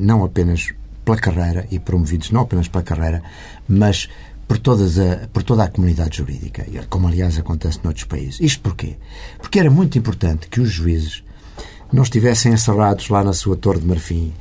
não 0.00 0.24
apenas 0.24 0.72
pela 1.04 1.16
carreira 1.16 1.66
e 1.70 1.78
promovidos 1.78 2.30
não 2.30 2.42
apenas 2.42 2.68
pela 2.68 2.84
carreira, 2.84 3.22
mas 3.68 4.08
por, 4.50 4.58
todas 4.58 4.98
a, 4.98 5.28
por 5.32 5.44
toda 5.44 5.62
a 5.62 5.68
comunidade 5.68 6.16
jurídica, 6.16 6.66
como 6.88 7.06
aliás 7.06 7.38
acontece 7.38 7.78
noutros 7.84 8.04
países. 8.04 8.40
Isto 8.40 8.62
porquê? 8.62 8.96
Porque 9.38 9.60
era 9.60 9.70
muito 9.70 9.96
importante 9.96 10.48
que 10.48 10.60
os 10.60 10.68
juízes 10.68 11.22
não 11.92 12.02
estivessem 12.02 12.52
encerrados 12.52 13.08
lá 13.10 13.22
na 13.22 13.32
sua 13.32 13.54
torre 13.54 13.78
de 13.78 13.86
marfim 13.86 14.32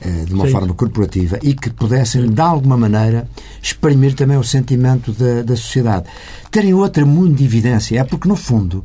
eh, 0.00 0.24
de 0.24 0.32
uma 0.32 0.46
Sim. 0.46 0.52
forma 0.52 0.72
corporativa 0.72 1.38
e 1.42 1.52
que 1.52 1.68
pudessem, 1.68 2.30
de 2.30 2.40
alguma 2.40 2.78
maneira, 2.78 3.28
exprimir 3.62 4.14
também 4.14 4.38
o 4.38 4.42
sentimento 4.42 5.12
da, 5.12 5.42
da 5.42 5.54
sociedade. 5.54 6.06
Terem 6.50 6.72
outra 6.72 7.04
mundividência, 7.04 8.00
é 8.00 8.04
porque, 8.04 8.26
no 8.26 8.36
fundo, 8.36 8.82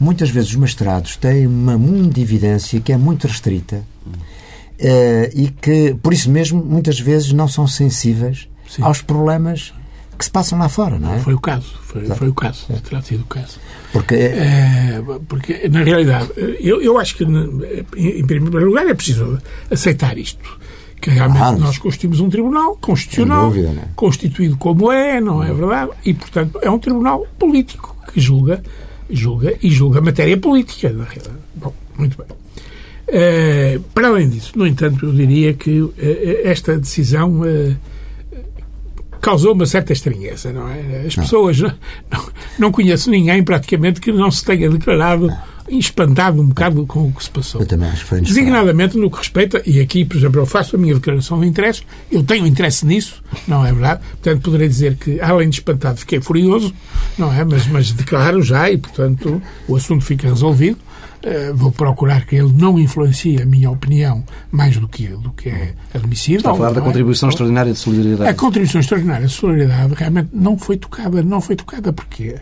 muitas 0.00 0.30
vezes 0.30 0.48
os 0.48 0.56
mestrados 0.56 1.16
têm 1.16 1.46
uma 1.46 1.76
mundividência 1.76 2.80
que 2.80 2.90
é 2.90 2.96
muito 2.96 3.26
restrita 3.26 3.84
uh, 4.06 5.30
e 5.34 5.48
que, 5.60 5.94
por 6.02 6.14
isso 6.14 6.30
mesmo, 6.30 6.64
muitas 6.64 6.98
vezes 6.98 7.34
não 7.34 7.46
são 7.46 7.68
sensíveis 7.68 8.48
Sim. 8.66 8.82
aos 8.82 9.02
problemas 9.02 9.74
que 10.16 10.24
se 10.24 10.30
passam 10.30 10.58
lá 10.58 10.68
fora, 10.68 10.98
não 10.98 11.14
é? 11.14 11.20
Foi 11.20 11.34
o 11.34 11.40
caso, 11.40 11.74
foi, 11.82 12.06
foi 12.06 12.28
o 12.28 12.34
caso, 12.34 12.66
é. 12.70 12.76
terá 12.76 13.02
sido 13.02 13.22
o 13.22 13.26
caso. 13.26 13.58
Porque, 13.92 14.14
é, 14.14 15.02
porque 15.28 15.68
na 15.68 15.82
realidade, 15.82 16.30
eu, 16.60 16.82
eu 16.82 16.98
acho 16.98 17.16
que, 17.16 17.24
em 17.24 18.26
primeiro 18.26 18.66
lugar, 18.66 18.86
é 18.86 18.94
preciso 18.94 19.38
aceitar 19.70 20.18
isto. 20.18 20.58
Que 21.00 21.10
realmente 21.10 21.42
ah, 21.42 21.52
nós 21.52 21.78
constituímos 21.78 22.20
um 22.20 22.30
tribunal 22.30 22.76
constitucional, 22.80 23.48
dúvida, 23.48 23.68
é? 23.68 23.88
constituído 23.94 24.56
como 24.56 24.90
é, 24.90 25.20
não 25.20 25.42
é 25.42 25.52
verdade? 25.52 25.90
E, 26.04 26.14
portanto, 26.14 26.58
é 26.62 26.70
um 26.70 26.78
tribunal 26.78 27.26
político 27.38 27.94
que 28.12 28.20
julga, 28.20 28.62
julga 29.08 29.56
e 29.62 29.70
julga 29.70 30.00
matéria 30.00 30.36
política, 30.38 30.90
na 30.90 31.04
realidade. 31.04 31.36
Bom, 31.54 31.72
muito 31.98 32.16
bem. 32.16 32.26
Uh, 33.08 33.80
para 33.94 34.08
além 34.08 34.28
disso, 34.28 34.52
no 34.56 34.66
entanto, 34.66 35.06
eu 35.06 35.12
diria 35.12 35.54
que 35.54 35.80
uh, 35.80 35.94
esta 36.42 36.76
decisão 36.76 37.42
uh, 37.42 37.76
causou 39.26 39.54
uma 39.54 39.66
certa 39.66 39.92
estranheza, 39.92 40.52
não 40.52 40.68
é? 40.68 41.02
As 41.04 41.16
pessoas 41.16 41.58
não, 41.58 41.74
não, 42.08 42.28
não 42.60 42.70
conheço 42.70 43.10
ninguém 43.10 43.42
praticamente 43.42 44.00
que 44.00 44.12
não 44.12 44.30
se 44.30 44.44
tenha 44.44 44.70
declarado 44.70 45.28
espantado 45.68 46.40
um 46.40 46.46
bocado 46.46 46.86
com 46.86 47.08
o 47.08 47.12
que 47.12 47.24
se 47.24 47.30
passou. 47.30 47.60
Eu 47.60 47.66
também 47.66 47.88
acho 47.88 48.02
que 48.02 48.08
foi 48.08 48.20
Designadamente 48.20 48.96
no 48.96 49.10
que 49.10 49.18
respeita, 49.18 49.60
e 49.66 49.80
aqui, 49.80 50.04
por 50.04 50.16
exemplo, 50.16 50.40
eu 50.40 50.46
faço 50.46 50.76
a 50.76 50.78
minha 50.78 50.94
declaração 50.94 51.40
de 51.40 51.46
interesse, 51.48 51.82
eu 52.08 52.22
tenho 52.22 52.46
interesse 52.46 52.86
nisso, 52.86 53.20
não 53.48 53.66
é 53.66 53.72
verdade? 53.72 54.00
Portanto, 54.12 54.42
poderei 54.42 54.68
dizer 54.68 54.94
que, 54.94 55.20
além 55.20 55.48
de 55.48 55.56
espantado, 55.56 55.98
fiquei 55.98 56.20
furioso, 56.20 56.72
não 57.18 57.32
é? 57.32 57.44
Mas, 57.44 57.66
mas 57.66 57.90
declaro 57.90 58.40
já 58.42 58.70
e, 58.70 58.78
portanto, 58.78 59.42
o 59.66 59.74
assunto 59.74 60.04
fica 60.04 60.28
resolvido. 60.28 60.78
Eh, 61.22 61.52
vou 61.52 61.72
procurar 61.72 62.24
que 62.26 62.36
ele 62.36 62.52
não 62.52 62.78
influencie 62.78 63.40
a 63.40 63.46
minha 63.46 63.70
opinião 63.70 64.24
mais 64.50 64.76
do 64.76 64.86
que, 64.86 65.08
do 65.08 65.30
que 65.30 65.48
é 65.48 65.74
admissível. 65.94 66.38
Está 66.38 66.52
a 66.52 66.54
falar 66.54 66.72
da 66.72 66.80
é? 66.80 66.84
contribuição 66.84 67.28
extraordinária 67.28 67.72
de 67.72 67.78
solidariedade. 67.78 68.30
A 68.30 68.34
contribuição 68.34 68.80
extraordinária 68.80 69.26
de 69.26 69.32
solidariedade 69.32 69.94
realmente 69.94 70.28
não 70.32 70.58
foi 70.58 70.76
tocada. 70.76 71.22
Não 71.22 71.40
foi 71.40 71.56
tocada 71.56 71.92
porque 71.92 72.36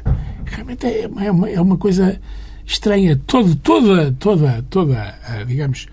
realmente 0.44 0.86
é 0.86 1.30
uma, 1.30 1.48
é 1.48 1.60
uma 1.60 1.76
coisa 1.76 2.20
estranha. 2.66 3.20
Todo, 3.26 3.54
toda, 3.56 4.12
toda, 4.18 4.64
toda, 4.68 5.14
eh, 5.28 5.44
digamos, 5.46 5.86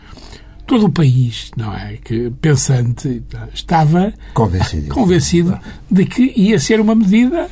todo 0.65 0.85
o 0.85 0.91
país, 0.91 1.51
não 1.55 1.73
é? 1.73 1.97
Que 2.03 2.29
pensante 2.41 3.21
estava 3.53 4.13
convencido, 4.33 4.93
convencido 4.93 5.59
de 5.89 6.05
que 6.05 6.33
ia 6.35 6.59
ser 6.59 6.79
uma 6.79 6.95
medida 6.95 7.49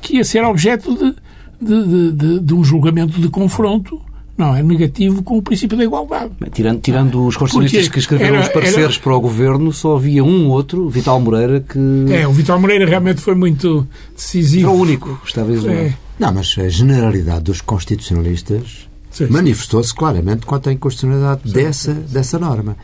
que 0.00 0.16
ia 0.16 0.24
ser 0.24 0.44
objeto 0.44 0.94
de, 0.94 1.14
de, 1.60 2.12
de, 2.12 2.40
de 2.40 2.54
um 2.54 2.62
julgamento 2.62 3.20
de 3.20 3.28
confronto 3.28 4.00
não 4.38 4.54
é 4.54 4.62
negativo 4.62 5.20
com 5.22 5.36
o 5.36 5.42
princípio 5.42 5.76
da 5.76 5.82
igualdade. 5.82 6.30
Tirando, 6.52 6.80
tirando 6.80 7.26
os 7.26 7.36
constitucionalistas 7.36 7.88
que 7.88 7.98
escreveram 7.98 8.36
era, 8.36 8.46
os 8.46 8.52
pareceres 8.52 8.94
era... 8.94 9.02
para 9.02 9.16
o 9.16 9.20
governo, 9.20 9.72
só 9.72 9.96
havia 9.96 10.22
um 10.22 10.48
outro, 10.48 10.88
Vital 10.88 11.20
Moreira, 11.20 11.60
que. 11.60 11.78
É, 12.12 12.26
o 12.26 12.32
Vital 12.32 12.60
Moreira 12.60 12.86
realmente 12.86 13.20
foi 13.20 13.34
muito 13.34 13.86
decisivo. 14.14 14.68
Era 14.68 14.76
o 14.76 14.80
único, 14.80 15.20
estava 15.26 15.52
isolado. 15.52 15.80
É. 15.80 15.94
Não, 16.20 16.32
mas 16.32 16.54
a 16.56 16.68
generalidade 16.68 17.44
dos 17.44 17.60
constitucionalistas 17.60 18.88
manifestou-se 19.28 19.92
claramente 19.92 20.46
quanto 20.46 20.68
à 20.68 20.72
inconstitucionalidade 20.72 21.52
dessa, 21.52 21.92
dessa 21.92 22.38
norma. 22.38 22.76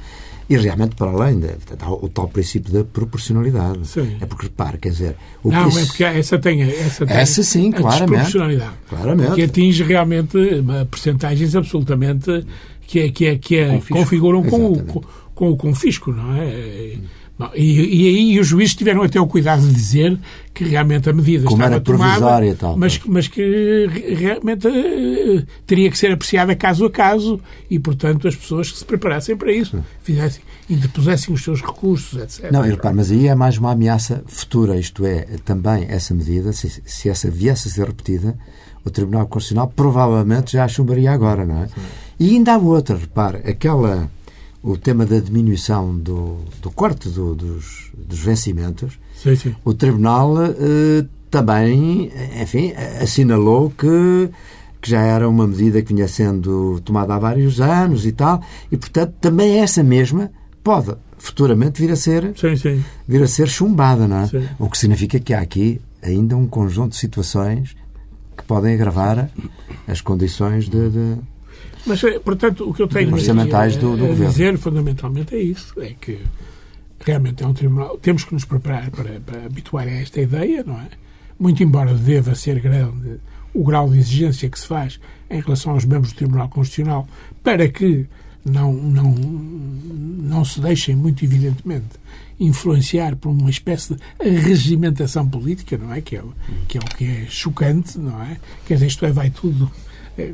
E 0.49 0.57
realmente, 0.57 0.95
para 0.95 1.11
além 1.11 1.41
de, 1.41 1.49
o 2.03 2.09
tal 2.09 2.29
princípio 2.29 2.73
da 2.73 2.85
proporcionalidade. 2.85 3.87
Sim. 3.87 4.17
É 4.21 4.27
porque, 4.27 4.45
repare, 4.45 4.79
quer 4.79 4.91
dizer. 4.91 5.17
não, 5.43 5.69
é 5.69 5.87
porque 5.87 6.05
essa 6.05 6.39
tem. 6.39 6.63
Essa, 6.63 7.07
tem 7.07 7.17
essa 7.17 7.43
sim, 7.43 7.73
claramente. 7.73 8.33
Claramente. 8.89 9.35
Que 9.35 9.43
atinge 9.43 9.83
realmente 9.83 10.37
percentagens 10.91 11.57
absolutamente. 11.57 12.47
que, 12.87 13.01
é, 13.01 13.11
que, 13.11 13.27
é, 13.27 13.39
que 13.39 13.57
é, 13.57 13.81
configuram 13.89 14.43
com 14.43 14.73
o, 14.73 14.85
com, 14.85 15.03
com 15.35 15.51
o 15.51 15.57
confisco, 15.57 16.13
não 16.13 16.37
é? 16.37 16.97
E, 17.57 18.03
e 18.03 18.07
aí 18.07 18.39
os 18.39 18.47
juízes 18.47 18.77
tiveram 18.77 19.03
até 19.03 19.21
o 19.21 19.27
cuidado 19.27 19.67
de 19.67 19.75
dizer 19.75 20.17
que 20.53 20.63
realmente 20.63 21.11
a 21.11 21.13
medida 21.13 21.45
Como 21.45 21.61
estava 21.61 21.81
tomada, 21.81 22.47
e 22.47 22.55
tal, 22.55 22.77
mas, 22.77 23.01
mas 23.07 23.27
que 23.27 23.89
realmente 24.17 24.69
uh, 24.69 25.45
teria 25.67 25.91
que 25.91 25.99
ser 25.99 26.13
apreciada 26.13 26.55
caso 26.55 26.85
a 26.85 26.91
caso 26.91 27.41
e, 27.69 27.77
portanto, 27.77 28.29
as 28.29 28.37
pessoas 28.37 28.71
que 28.71 28.79
se 28.79 28.85
preparassem 28.85 29.37
para 29.37 29.51
isso, 29.51 29.83
fizessem, 30.01 30.45
interpusessem 30.71 31.35
os 31.35 31.43
seus 31.43 31.61
recursos, 31.61 32.23
etc. 32.23 32.53
Não, 32.53 32.63
repare, 32.63 32.95
mas 32.95 33.11
aí 33.11 33.27
é 33.27 33.35
mais 33.35 33.59
uma 33.59 33.73
ameaça 33.73 34.23
futura, 34.29 34.79
isto 34.79 35.05
é, 35.05 35.23
também 35.45 35.87
essa 35.89 36.15
medida, 36.15 36.53
se, 36.53 36.83
se 36.87 37.09
essa 37.09 37.29
viesse 37.29 37.67
a 37.67 37.71
ser 37.73 37.87
repetida, 37.89 38.39
o 38.85 38.91
Tribunal 38.91 39.27
Constitucional 39.27 39.73
provavelmente 39.75 40.53
já 40.53 40.65
a 40.65 40.69
chumbaria 40.69 41.11
agora, 41.11 41.45
não 41.45 41.65
é? 41.65 41.67
Sim. 41.67 41.75
E 42.21 42.31
ainda 42.31 42.55
há 42.55 42.59
outra, 42.59 42.97
repare, 42.97 43.39
aquela 43.39 44.09
o 44.65 44.79
tema 44.79 45.05
da 45.05 45.21
diminuição 45.21 45.95
do, 45.95 46.39
do 46.63 46.71
corte 46.71 47.11
do, 47.11 47.35
dos, 47.35 47.91
dos 47.95 48.19
vencimentos, 48.19 48.99
sim, 49.15 49.37
sim. 49.37 49.55
o 49.63 49.75
Tribunal 49.75 50.43
eh, 50.43 51.05
também, 51.31 52.11
enfim, 52.41 52.73
assinalou 52.99 53.71
que, 53.71 54.31
que 54.81 54.89
já 54.89 55.03
era 55.03 55.29
uma 55.29 55.47
medida 55.47 55.83
que 55.83 55.93
vinha 55.93 56.09
sendo 56.09 56.81
tomada 56.81 57.15
há 57.15 57.19
vários 57.19 57.61
anos 57.61 58.07
e 58.07 58.13
tal, 58.13 58.43
e 58.73 58.77
portanto 58.79 59.15
também 59.21 59.59
essa 59.59 59.83
mesma 59.83 60.31
pode 60.63 60.95
futuramente 61.19 61.83
vir 61.83 61.93
a 61.93 61.97
ser, 61.97 62.33
sim, 62.35 62.57
sim. 62.57 62.83
Vir 63.07 63.23
a 63.23 63.29
ser 63.29 63.49
chumbada, 63.49 64.09
não 64.09 64.21
é? 64.21 64.27
Sim. 64.29 64.49
O 64.59 64.71
que 64.71 64.79
significa 64.79 65.21
que 65.21 65.35
há 65.35 65.41
aqui 65.41 65.79
ainda 66.03 66.39
um 66.39 66.47
conjunto 66.47 66.93
de 66.93 66.97
situações 66.97 67.77
que 68.35 68.45
podem 68.45 68.75
agravar 68.75 69.31
as 69.87 70.01
condições 70.01 70.71
de, 70.71 70.89
de 70.89 71.17
mas, 71.87 72.03
eh, 72.05 72.19
portanto, 72.19 72.69
o 72.69 72.75
que 72.75 72.83
eu 72.83 72.89
tenho 72.89 73.13
orçamentais 73.13 73.77
do, 73.77 73.97
do 73.97 74.05
a, 74.05 74.09
governo. 74.09 74.31
dizer 74.31 74.59
fundamentalmente 74.59 75.35
é 75.35 75.39
isso, 75.39 75.81
é 75.81 75.95
que 76.01 76.19
realmente 77.01 77.43
é 77.43 77.47
um 77.47 77.53
tribunal, 77.53 77.99
temos 77.99 78.25
que 78.25 78.33
nos 78.33 78.45
preparar 78.45 78.91
para, 78.91 79.21
para 79.21 79.47
habituar 79.47 79.87
a 79.87 79.91
esta 79.91 80.21
ideia, 80.21 80.65
não 80.65 80.81
é? 80.81 80.89
Muito 81.39 81.63
embora 81.63 81.95
deva 81.95 82.35
ser 82.35 82.61
grande 82.61 83.21
o 83.53 83.63
grau 83.63 83.89
de 83.89 83.99
exigência 83.99 84.49
que 84.49 84.59
se 84.59 84.67
faz 84.67 84.99
em 85.31 85.41
relação 85.41 85.73
aos 85.73 85.85
membros 85.85 86.13
do 86.13 86.17
Tribunal 86.17 86.49
Constitucional 86.49 87.07
para 87.43 87.69
que 87.69 88.07
não, 88.45 88.73
não, 88.73 89.11
não 89.15 90.45
se 90.45 90.61
deixem, 90.61 90.95
muito 90.95 91.25
evidentemente, 91.25 91.97
influenciar 92.39 93.17
por 93.17 93.31
uma 93.31 93.49
espécie 93.49 93.95
de 93.95 94.29
regimentação 94.29 95.27
política, 95.29 95.79
não 95.79 95.93
é? 95.93 96.01
Que 96.01 96.17
é, 96.17 96.23
que 96.69 96.79
é 96.79 96.81
o 96.81 96.85
que 96.85 97.05
é 97.05 97.27
chocante, 97.29 97.99
não 97.99 98.21
é? 98.23 98.37
Quer 98.67 98.75
dizer, 98.75 98.87
isto 98.87 99.07
é, 99.07 99.13
vai 99.13 99.31
tudo 99.31 99.71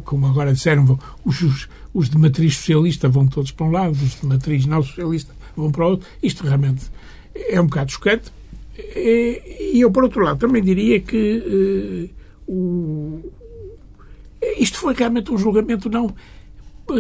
como 0.05 0.27
agora 0.27 0.53
disseram, 0.53 0.99
os, 1.25 1.69
os, 1.95 2.11
de 2.11 2.19
matriz 2.19 2.57
socialista 2.57 3.09
vão 3.09 3.27
todos 3.27 3.51
para 3.51 3.67
um 3.67 3.71
lado, 3.71 3.93
os 3.93 4.21
de 4.21 4.27
matriz 4.27 4.67
não 4.67 4.83
socialista 4.83 5.35
vão 5.57 5.71
para 5.71 5.85
o 5.85 5.91
outro. 5.91 6.09
Isto 6.23 6.45
realmente 6.45 6.87
é 7.35 7.61
um 7.61 7.67
bocado 7.67 7.91
chocante. 7.91 8.31
E 8.77 9.81
eu, 9.81 9.91
por 9.91 10.05
outro 10.05 10.23
lado, 10.23 10.39
também 10.39 10.63
diria 10.63 11.01
que 11.01 12.11
uh, 12.47 12.53
o, 12.53 13.31
isto 14.57 14.79
foi 14.79 14.95
realmente 14.95 15.31
um 15.33 15.39
julgamento 15.39 15.89
não 15.89 16.15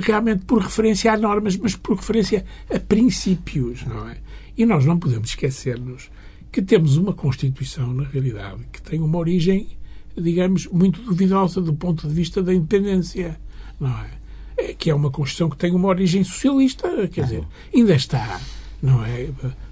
realmente 0.02 0.44
por 0.44 0.62
referência 0.62 1.12
a 1.12 1.16
normas, 1.16 1.56
mas 1.56 1.74
por 1.74 1.96
referência 1.96 2.44
a 2.72 2.78
princípios, 2.78 3.84
não 3.84 4.08
é? 4.08 4.18
E 4.56 4.64
nós 4.64 4.84
não 4.84 4.98
podemos 4.98 5.30
esquecer-nos 5.30 6.10
que 6.52 6.62
temos 6.62 6.96
uma 6.96 7.12
Constituição, 7.12 7.92
na 7.92 8.04
realidade, 8.04 8.62
que 8.72 8.80
tem 8.82 9.00
uma 9.00 9.18
origem 9.18 9.68
digamos, 10.20 10.66
muito 10.66 11.00
duvidosa 11.02 11.60
do 11.60 11.74
ponto 11.74 12.06
de 12.06 12.14
vista 12.14 12.42
da 12.42 12.54
independência, 12.54 13.38
não 13.78 13.90
é? 13.90 14.20
é 14.58 14.74
que 14.74 14.90
é 14.90 14.94
uma 14.94 15.10
Constituição 15.10 15.50
que 15.50 15.56
tem 15.56 15.72
uma 15.72 15.88
origem 15.88 16.22
socialista, 16.22 17.08
quer 17.08 17.24
dizer, 17.24 17.44
ainda 17.74 17.94
está, 17.94 18.40
não 18.82 19.04
é? 19.04 19.28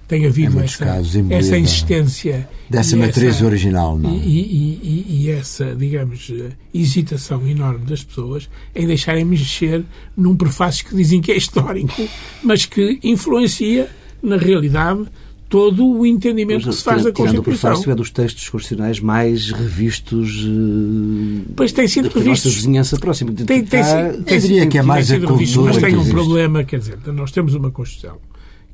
Tem 0.07 0.25
havido 0.25 0.59
essa, 0.59 0.85
casos, 0.85 1.15
essa 1.29 1.55
insistência. 1.55 2.49
Dessa 2.67 2.97
matriz 2.97 3.35
essa, 3.35 3.45
original, 3.45 3.95
não 3.97 4.09
é? 4.09 4.13
E, 4.13 4.39
e, 4.39 4.79
e, 4.81 5.05
e, 5.07 5.29
essa, 5.29 5.75
digamos, 5.75 6.33
hesitação 6.73 7.47
enorme 7.47 7.85
das 7.85 8.03
pessoas 8.03 8.49
em 8.75 8.87
deixarem 8.87 9.23
mexer 9.23 9.85
num 10.17 10.35
prefácio 10.35 10.83
que 10.87 10.95
dizem 10.95 11.21
que 11.21 11.31
é 11.31 11.37
histórico, 11.37 12.09
mas 12.43 12.65
que 12.65 12.99
influencia, 13.03 13.87
na 14.23 14.35
realidade, 14.37 15.05
todo 15.49 15.85
o 15.85 16.05
entendimento 16.05 16.69
que 16.69 16.75
se 16.75 16.83
faz 16.83 17.03
da 17.03 17.11
Constituição. 17.11 17.41
o 17.41 17.43
prefácio 17.43 17.91
é 17.91 17.95
dos 17.95 18.11
textos 18.11 18.47
constitucionais 18.47 18.99
mais 18.99 19.49
revistos 19.51 20.45
uh, 20.45 21.53
pois 21.55 21.71
tem 21.71 21.87
sido 21.87 22.07
da 22.07 22.23
nossa 22.23 22.49
vizinhança 22.49 22.97
próxima. 22.99 23.33
Tem, 23.33 23.45
tem, 23.45 23.63
tem, 23.65 24.23
tem, 24.23 24.39
diria 24.39 24.67
que 24.67 24.77
é 24.77 24.83
mais 24.83 25.11
a 25.11 25.19
cultura 25.19 25.73
Mas 25.73 25.81
tem 25.81 25.97
um 25.97 26.07
problema, 26.07 26.63
quer 26.63 26.77
dizer, 26.77 26.99
nós 27.07 27.31
temos 27.31 27.55
uma 27.55 27.71
Constituição 27.71 28.17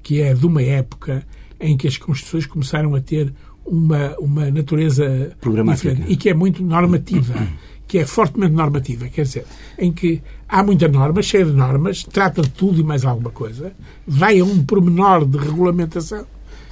que 0.03 0.21
é 0.21 0.33
de 0.35 0.45
uma 0.45 0.61
época 0.61 1.25
em 1.59 1.75
que 1.75 1.87
as 1.87 1.97
Constituições 1.97 2.45
começaram 2.45 2.93
a 2.93 3.01
ter 3.01 3.33
uma, 3.65 4.15
uma 4.19 4.51
natureza 4.51 5.31
diferente 5.73 6.03
e 6.07 6.15
que 6.15 6.29
é 6.29 6.33
muito 6.33 6.61
normativa 6.61 7.33
que 7.87 7.99
é 7.99 8.05
fortemente 8.05 8.51
normativa, 8.51 9.07
quer 9.07 9.21
dizer, 9.21 9.45
em 9.77 9.91
que 9.91 10.21
há 10.49 10.63
muita 10.63 10.87
norma, 10.87 11.21
cheia 11.21 11.45
de 11.45 11.51
normas, 11.51 12.03
trata 12.03 12.41
de 12.41 12.49
tudo 12.49 12.81
e 12.81 12.83
mais 12.83 13.05
alguma 13.05 13.29
coisa, 13.29 13.73
vai 14.07 14.39
a 14.39 14.43
um 14.43 14.65
pormenor 14.65 15.23
de 15.23 15.37
regulamentação 15.37 16.25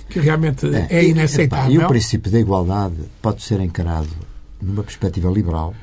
que 0.09 0.19
realmente 0.19 0.67
é, 0.73 0.87
é 0.89 1.05
inaceitável. 1.05 1.71
E 1.71 1.77
o 1.77 1.87
princípio 1.87 2.31
da 2.31 2.39
igualdade 2.39 2.95
pode 3.21 3.41
ser 3.41 3.59
encarado 3.59 4.09
numa 4.61 4.83
perspectiva 4.83 5.29
liberal, 5.29 5.73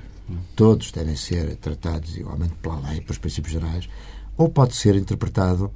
todos 0.57 0.91
devem 0.91 1.17
ser 1.17 1.57
tratados 1.57 2.17
igualmente 2.17 2.55
pela 2.63 2.79
lei, 2.89 3.01
pelos 3.01 3.19
princípios 3.19 3.53
gerais, 3.53 3.89
ou 4.37 4.49
pode 4.49 4.75
ser 4.75 4.97
interpretado 4.97 5.71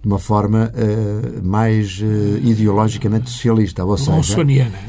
de 0.00 0.08
uma 0.08 0.18
forma 0.18 0.70
uh, 0.74 1.42
mais 1.42 1.98
uh, 2.00 2.38
ideologicamente 2.42 3.30
socialista, 3.30 3.84
ou 3.84 3.96
seja, 3.96 4.36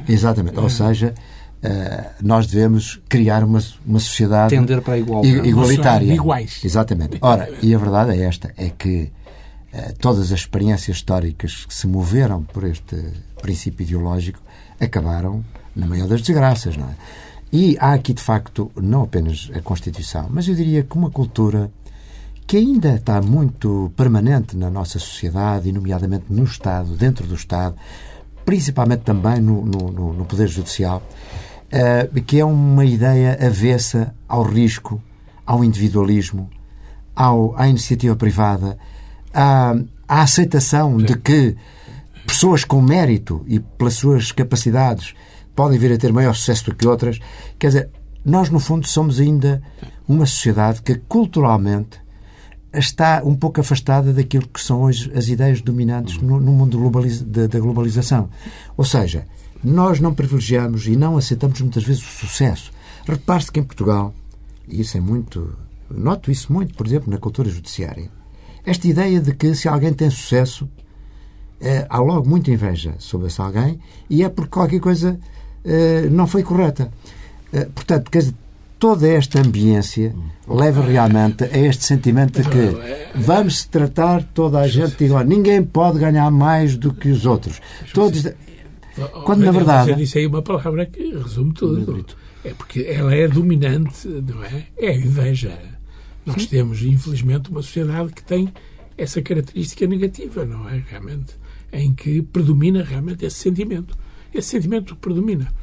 exatamente, 0.07 0.59
ou 0.59 0.65
é. 0.65 0.69
seja, 0.69 1.15
uh, 1.63 2.11
nós 2.21 2.47
devemos 2.47 3.01
criar 3.07 3.43
uma, 3.43 3.63
uma 3.85 3.99
sociedade 3.99 4.53
tender 4.53 4.81
para 4.81 4.95
a 4.95 4.99
igualdade. 4.99 5.47
igualitária, 5.47 6.13
iguais, 6.13 6.59
exatamente. 6.63 7.17
Ora, 7.21 7.49
e 7.61 7.73
a 7.73 7.77
verdade 7.77 8.11
é 8.11 8.25
esta, 8.25 8.53
é 8.57 8.69
que 8.69 9.09
todas 9.99 10.31
as 10.31 10.39
experiências 10.39 10.97
históricas 10.97 11.65
que 11.65 11.73
se 11.73 11.87
moveram 11.87 12.43
por 12.43 12.63
este 12.63 12.95
princípio 13.41 13.83
ideológico 13.83 14.39
acabaram 14.79 15.43
na 15.75 15.85
maior 15.85 16.07
das 16.07 16.21
desgraças, 16.21 16.77
não 16.77 16.87
é? 16.87 16.95
E 17.51 17.77
há 17.79 17.93
aqui, 17.93 18.13
de 18.13 18.21
facto, 18.21 18.71
não 18.75 19.03
apenas 19.03 19.49
a 19.53 19.61
Constituição, 19.61 20.27
mas 20.29 20.47
eu 20.47 20.55
diria 20.55 20.83
que 20.83 20.97
uma 20.97 21.09
cultura 21.09 21.71
que 22.47 22.57
ainda 22.57 22.95
está 22.95 23.21
muito 23.21 23.91
permanente 23.95 24.55
na 24.55 24.69
nossa 24.69 24.99
sociedade, 24.99 25.69
e 25.69 25.71
nomeadamente 25.71 26.25
no 26.29 26.43
Estado, 26.43 26.95
dentro 26.95 27.25
do 27.25 27.35
Estado, 27.35 27.75
principalmente 28.45 29.01
também 29.01 29.39
no, 29.39 29.65
no, 29.65 30.13
no 30.13 30.25
Poder 30.25 30.47
Judicial, 30.47 31.01
uh, 31.71 32.21
que 32.21 32.39
é 32.39 32.45
uma 32.45 32.85
ideia 32.85 33.37
avessa 33.41 34.13
ao 34.27 34.43
risco, 34.43 35.01
ao 35.45 35.63
individualismo, 35.63 36.49
ao, 37.15 37.57
à 37.57 37.67
iniciativa 37.67 38.15
privada, 38.15 38.77
à, 39.35 39.75
à 40.07 40.21
aceitação 40.21 40.99
Sim. 40.99 41.05
de 41.05 41.17
que 41.17 41.55
pessoas 42.25 42.63
com 42.63 42.81
mérito 42.81 43.43
e 43.47 43.59
pelas 43.59 43.95
suas 43.95 44.31
capacidades 44.31 45.13
podem 45.55 45.77
vir 45.77 45.91
a 45.91 45.97
ter 45.97 46.11
maior 46.11 46.33
sucesso 46.33 46.65
do 46.65 46.75
que 46.75 46.87
outras. 46.87 47.19
Quer 47.59 47.67
dizer, 47.67 47.89
nós, 48.23 48.49
no 48.49 48.59
fundo, 48.59 48.87
somos 48.87 49.19
ainda 49.19 49.61
uma 50.07 50.25
sociedade 50.25 50.81
que 50.81 50.95
culturalmente 50.95 52.03
está 52.73 53.21
um 53.23 53.35
pouco 53.35 53.61
afastada 53.61 54.11
daquilo 54.11 54.47
que 54.47 54.59
são 54.59 54.81
hoje 54.81 55.11
as 55.15 55.27
ideias 55.27 55.61
dominantes 55.61 56.17
no, 56.17 56.39
no 56.39 56.51
mundo 56.51 56.77
globaliza, 56.77 57.23
da, 57.23 57.47
da 57.47 57.59
globalização. 57.59 58.29
Ou 58.75 58.83
seja, 58.83 59.25
nós 59.63 59.99
não 59.99 60.13
privilegiamos 60.13 60.87
e 60.87 60.95
não 60.95 61.17
aceitamos 61.17 61.61
muitas 61.61 61.83
vezes 61.83 62.03
o 62.03 62.27
sucesso. 62.27 62.71
Repare-se 63.07 63.51
que 63.51 63.59
em 63.59 63.63
Portugal, 63.63 64.13
e 64.67 64.81
isso 64.81 64.97
é 64.97 64.99
muito. 64.99 65.55
Noto 65.89 66.31
isso 66.31 66.51
muito, 66.51 66.73
por 66.73 66.87
exemplo, 66.87 67.11
na 67.11 67.17
cultura 67.17 67.49
judiciária. 67.49 68.09
Esta 68.65 68.87
ideia 68.87 69.19
de 69.19 69.33
que 69.33 69.53
se 69.53 69.67
alguém 69.67 69.93
tem 69.93 70.09
sucesso, 70.09 70.67
é, 71.61 71.85
há 71.89 71.99
logo 71.99 72.27
muita 72.27 72.51
inveja 72.51 72.95
sobre 72.97 73.27
esse 73.27 73.41
alguém 73.41 73.79
e 74.09 74.23
é 74.23 74.29
porque 74.29 74.51
qualquer 74.51 74.79
coisa 74.79 75.19
é, 75.63 76.03
não 76.09 76.27
foi 76.27 76.43
correta. 76.43 76.91
É, 77.53 77.65
portanto, 77.65 78.09
quer 78.09 78.19
dizer, 78.19 78.35
toda 78.79 79.07
esta 79.07 79.39
ambiência 79.39 80.13
leva 80.47 80.81
realmente 80.81 81.43
a 81.43 81.57
este 81.57 81.85
sentimento 81.85 82.41
de 82.41 82.49
que 82.49 82.77
vamos 83.15 83.65
tratar 83.65 84.23
toda 84.33 84.59
a 84.59 84.67
gente 84.67 85.03
igual. 85.03 85.23
Ninguém 85.23 85.63
pode 85.63 85.99
ganhar 85.99 86.29
mais 86.31 86.75
do 86.75 86.93
que 86.93 87.09
os 87.09 87.25
outros. 87.25 87.61
Todos. 87.93 88.27
Quando 89.25 89.43
na 89.43 89.51
verdade. 89.51 89.91
Você 89.91 89.95
disse 89.95 90.17
aí 90.19 90.27
uma 90.27 90.41
palavra 90.41 90.85
que 90.85 91.15
resume 91.15 91.53
tudo. 91.53 92.05
É 92.43 92.53
porque 92.53 92.81
ela 92.81 93.13
é 93.13 93.27
dominante, 93.27 94.07
não 94.07 94.43
é? 94.43 94.67
É 94.77 94.89
a 94.89 94.95
inveja. 94.95 95.74
Nós 96.25 96.47
temos, 96.47 96.81
infelizmente, 96.81 97.49
uma 97.49 97.61
sociedade 97.61 98.13
que 98.13 98.23
tem 98.23 98.51
essa 98.97 99.21
característica 99.21 99.85
negativa, 99.85 100.45
não 100.45 100.67
é? 100.67 100.83
Realmente. 100.87 101.35
Em 101.71 101.93
que 101.93 102.21
predomina 102.21 102.83
realmente 102.83 103.25
esse 103.25 103.37
sentimento. 103.37 103.97
Esse 104.33 104.49
sentimento 104.49 104.95
predomina. 104.95 105.53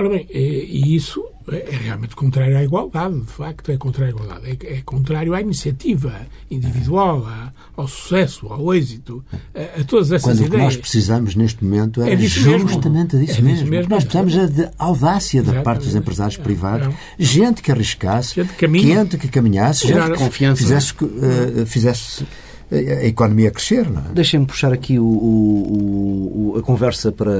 Ora 0.00 0.08
bem, 0.08 0.26
e 0.32 0.96
isso 0.96 1.22
é 1.52 1.76
realmente 1.76 2.16
contrário 2.16 2.56
à 2.56 2.64
igualdade, 2.64 3.20
de 3.20 3.26
facto, 3.30 3.70
é 3.70 3.76
contrário 3.76 4.14
à 4.14 4.16
igualdade. 4.16 4.58
É, 4.64 4.78
é 4.78 4.82
contrário 4.82 5.34
à 5.34 5.42
iniciativa 5.42 6.22
individual, 6.50 7.26
à, 7.26 7.52
ao 7.76 7.86
sucesso, 7.86 8.46
ao 8.46 8.74
êxito, 8.74 9.22
a, 9.54 9.82
a 9.82 9.84
todas 9.84 10.10
essas 10.10 10.22
Quando 10.22 10.46
ideias. 10.46 10.48
o 10.48 10.52
que 10.52 10.56
nós 10.56 10.76
precisamos 10.78 11.34
neste 11.34 11.62
momento 11.62 12.00
é, 12.00 12.14
é 12.14 12.16
justamente 12.16 13.14
mesmo. 13.14 13.26
disso 13.26 13.40
é 13.40 13.42
mesmo. 13.42 13.68
mesmo. 13.68 13.90
Nós 13.90 14.04
precisamos 14.04 14.34
é 14.34 14.46
de 14.46 14.70
audácia 14.78 15.42
da 15.42 15.60
parte 15.60 15.84
dos 15.84 15.94
empresários 15.94 16.38
privados, 16.38 16.94
gente 17.18 17.60
que 17.60 17.70
arriscasse, 17.70 18.36
gente 18.36 18.54
que, 18.54 18.78
gente 18.78 19.18
que 19.18 19.28
caminhasse, 19.28 19.86
gente 19.86 20.12
que 20.12 20.16
confiança. 20.16 20.62
fizesse, 20.62 20.94
uh, 21.04 21.66
fizesse 21.66 22.24
a 22.70 23.04
economia 23.04 23.50
crescer. 23.50 23.90
Não 23.90 24.00
é? 24.00 24.04
Deixem-me 24.14 24.46
puxar 24.46 24.72
aqui 24.72 24.98
o, 24.98 25.04
o, 25.04 26.52
o, 26.54 26.58
a 26.58 26.62
conversa 26.62 27.10
para, 27.10 27.32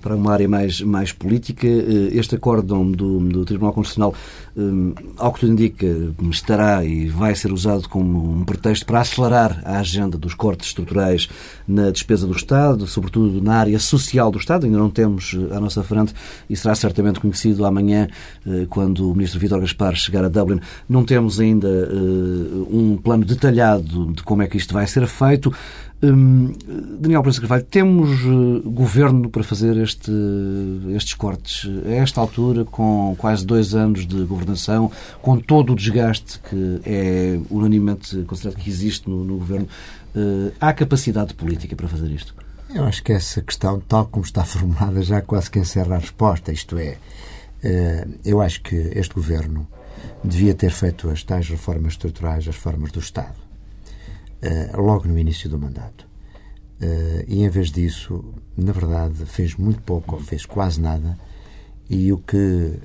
para 0.00 0.16
uma 0.16 0.32
área 0.32 0.48
mais, 0.48 0.80
mais 0.80 1.12
política. 1.12 1.66
Eh, 1.66 2.10
este 2.12 2.36
acórdão 2.36 2.90
do, 2.90 3.20
do 3.20 3.44
Tribunal 3.44 3.72
Constitucional, 3.72 4.14
um, 4.56 4.94
ao 5.16 5.32
que 5.32 5.40
tudo 5.40 5.52
indica, 5.52 5.86
estará 6.30 6.84
e 6.84 7.06
vai 7.08 7.34
ser 7.34 7.52
usado 7.52 7.88
como 7.88 8.32
um 8.32 8.44
pretexto 8.44 8.86
para 8.86 9.00
acelerar 9.00 9.60
a 9.64 9.78
agenda 9.78 10.16
dos 10.16 10.34
cortes 10.34 10.68
estruturais 10.68 11.28
na 11.66 11.90
despesa 11.90 12.26
do 12.26 12.34
Estado, 12.34 12.86
sobretudo 12.86 13.42
na 13.42 13.56
área 13.56 13.78
social 13.78 14.30
do 14.30 14.38
Estado. 14.38 14.64
Ainda 14.64 14.78
não 14.78 14.90
temos 14.90 15.34
eh, 15.34 15.54
à 15.54 15.60
nossa 15.60 15.82
frente 15.82 16.14
e 16.48 16.56
será 16.56 16.74
certamente 16.74 17.20
conhecido 17.20 17.64
amanhã, 17.66 18.08
quando 18.70 19.10
o 19.10 19.14
Ministro 19.14 19.38
Vítor 19.38 19.60
Gaspar 19.60 19.94
chegar 19.94 20.24
a 20.24 20.28
Dublin. 20.28 20.60
Não 20.88 21.04
temos 21.04 21.38
ainda 21.40 21.68
um 22.70 22.96
plano 22.96 23.24
detalhado 23.24 24.12
de 24.12 24.22
como 24.22 24.42
é 24.42 24.46
que 24.46 24.56
isto 24.56 24.72
vai 24.72 24.77
vai 24.78 24.86
ser 24.86 25.06
feito. 25.06 25.52
Hum, 26.00 26.52
Daniel 27.00 27.22
Prensa 27.22 27.40
Carvalho, 27.40 27.64
temos 27.64 28.24
uh, 28.24 28.70
governo 28.70 29.28
para 29.28 29.42
fazer 29.42 29.76
este, 29.78 30.12
estes 30.94 31.14
cortes 31.14 31.68
a 31.84 31.90
esta 31.90 32.20
altura, 32.20 32.64
com 32.64 33.16
quase 33.18 33.44
dois 33.44 33.74
anos 33.74 34.06
de 34.06 34.22
governação, 34.22 34.92
com 35.20 35.36
todo 35.38 35.72
o 35.72 35.76
desgaste 35.76 36.38
que 36.48 36.80
é 36.84 37.40
unanimemente 37.50 38.22
considerado 38.22 38.60
que 38.60 38.70
existe 38.70 39.10
no, 39.10 39.24
no 39.24 39.38
governo. 39.38 39.66
Uh, 40.14 40.52
há 40.60 40.72
capacidade 40.72 41.34
política 41.34 41.74
para 41.74 41.88
fazer 41.88 42.10
isto? 42.12 42.32
Eu 42.72 42.84
acho 42.84 43.02
que 43.02 43.12
essa 43.12 43.42
questão, 43.42 43.80
tal 43.80 44.06
como 44.06 44.24
está 44.24 44.44
formulada, 44.46 45.02
já 45.02 45.20
quase 45.20 45.50
que 45.50 45.58
encerra 45.58 45.96
a 45.96 45.98
resposta. 45.98 46.52
Isto 46.52 46.78
é, 46.78 46.96
uh, 47.64 48.14
eu 48.24 48.40
acho 48.40 48.62
que 48.62 48.76
este 48.94 49.14
governo 49.14 49.66
devia 50.22 50.54
ter 50.54 50.70
feito 50.70 51.10
as 51.10 51.24
tais 51.24 51.48
reformas 51.48 51.94
estruturais, 51.94 52.46
as 52.46 52.54
reformas 52.54 52.92
do 52.92 53.00
Estado 53.00 53.47
eh, 54.40 54.70
logo 54.76 55.08
no 55.08 55.18
início 55.18 55.50
do 55.50 55.58
mandato. 55.58 56.06
Uh, 56.80 57.24
e 57.26 57.42
em 57.42 57.48
vez 57.48 57.72
disso, 57.72 58.24
na 58.56 58.70
verdade, 58.70 59.26
fez 59.26 59.56
muito 59.56 59.82
pouco, 59.82 60.14
ou 60.14 60.22
fez 60.22 60.46
quase 60.46 60.80
nada, 60.80 61.18
e 61.90 62.12
o 62.12 62.18
que 62.18 62.36
uh, 62.36 62.78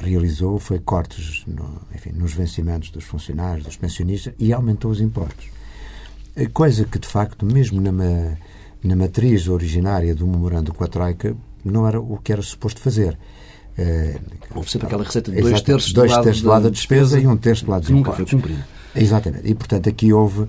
realizou 0.00 0.58
foi 0.58 0.80
cortes 0.80 1.44
no, 1.46 1.80
enfim, 1.94 2.10
nos 2.10 2.32
vencimentos 2.32 2.90
dos 2.90 3.04
funcionários, 3.04 3.64
dos 3.64 3.76
pensionistas, 3.76 4.34
e 4.36 4.52
aumentou 4.52 4.90
os 4.90 5.00
impostos. 5.00 5.48
Coisa 6.52 6.84
que, 6.84 6.98
de 6.98 7.06
facto, 7.06 7.46
mesmo 7.46 7.80
na, 7.80 7.92
na 8.82 8.96
matriz 8.96 9.46
originária 9.46 10.12
do 10.12 10.26
memorando 10.26 10.74
com 10.74 10.82
a 10.82 10.88
Troika, 10.88 11.36
não 11.64 11.86
era 11.86 12.00
o 12.00 12.18
que 12.18 12.32
era 12.32 12.42
suposto 12.42 12.80
fazer. 12.80 13.16
Houve 14.54 14.70
sempre 14.70 14.86
aquela 14.86 15.04
receita 15.04 15.30
de 15.30 15.40
dois 15.40 15.60
terços, 15.60 15.92
dois 15.92 16.16
terços 16.18 16.42
do 16.42 16.48
lado 16.48 16.62
da 16.64 16.70
despesa, 16.70 17.16
despesa 17.16 17.20
e 17.20 17.26
um 17.26 17.36
terço 17.36 17.64
do 17.64 17.70
lado 17.70 17.82
dos 17.82 17.90
impostos. 17.90 18.18
Nunca 18.18 18.30
foi 18.30 18.40
cumprida. 18.40 18.66
Exatamente. 18.94 19.48
E, 19.48 19.54
portanto, 19.54 19.88
aqui 19.88 20.12
houve 20.12 20.48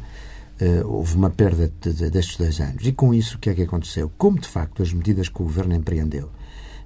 uh, 0.62 0.88
houve 0.88 1.15
uma 1.15 1.30
perda 1.30 1.71
de, 1.82 1.93
de, 1.93 2.10
destes 2.10 2.38
dois 2.38 2.60
anos. 2.60 2.86
E 2.86 2.91
com 2.91 3.13
isso, 3.13 3.38
o 3.38 3.39
que 3.39 3.50
é 3.50 3.54
que 3.54 3.63
aconteceu? 3.63 4.12
Como, 4.17 4.39
de 4.39 4.47
facto, 4.47 4.84
as 4.84 4.93
medidas 4.93 5.28
que 5.28 5.41
o 5.41 5.45
governo 5.45 5.76
empreendeu 5.76 6.30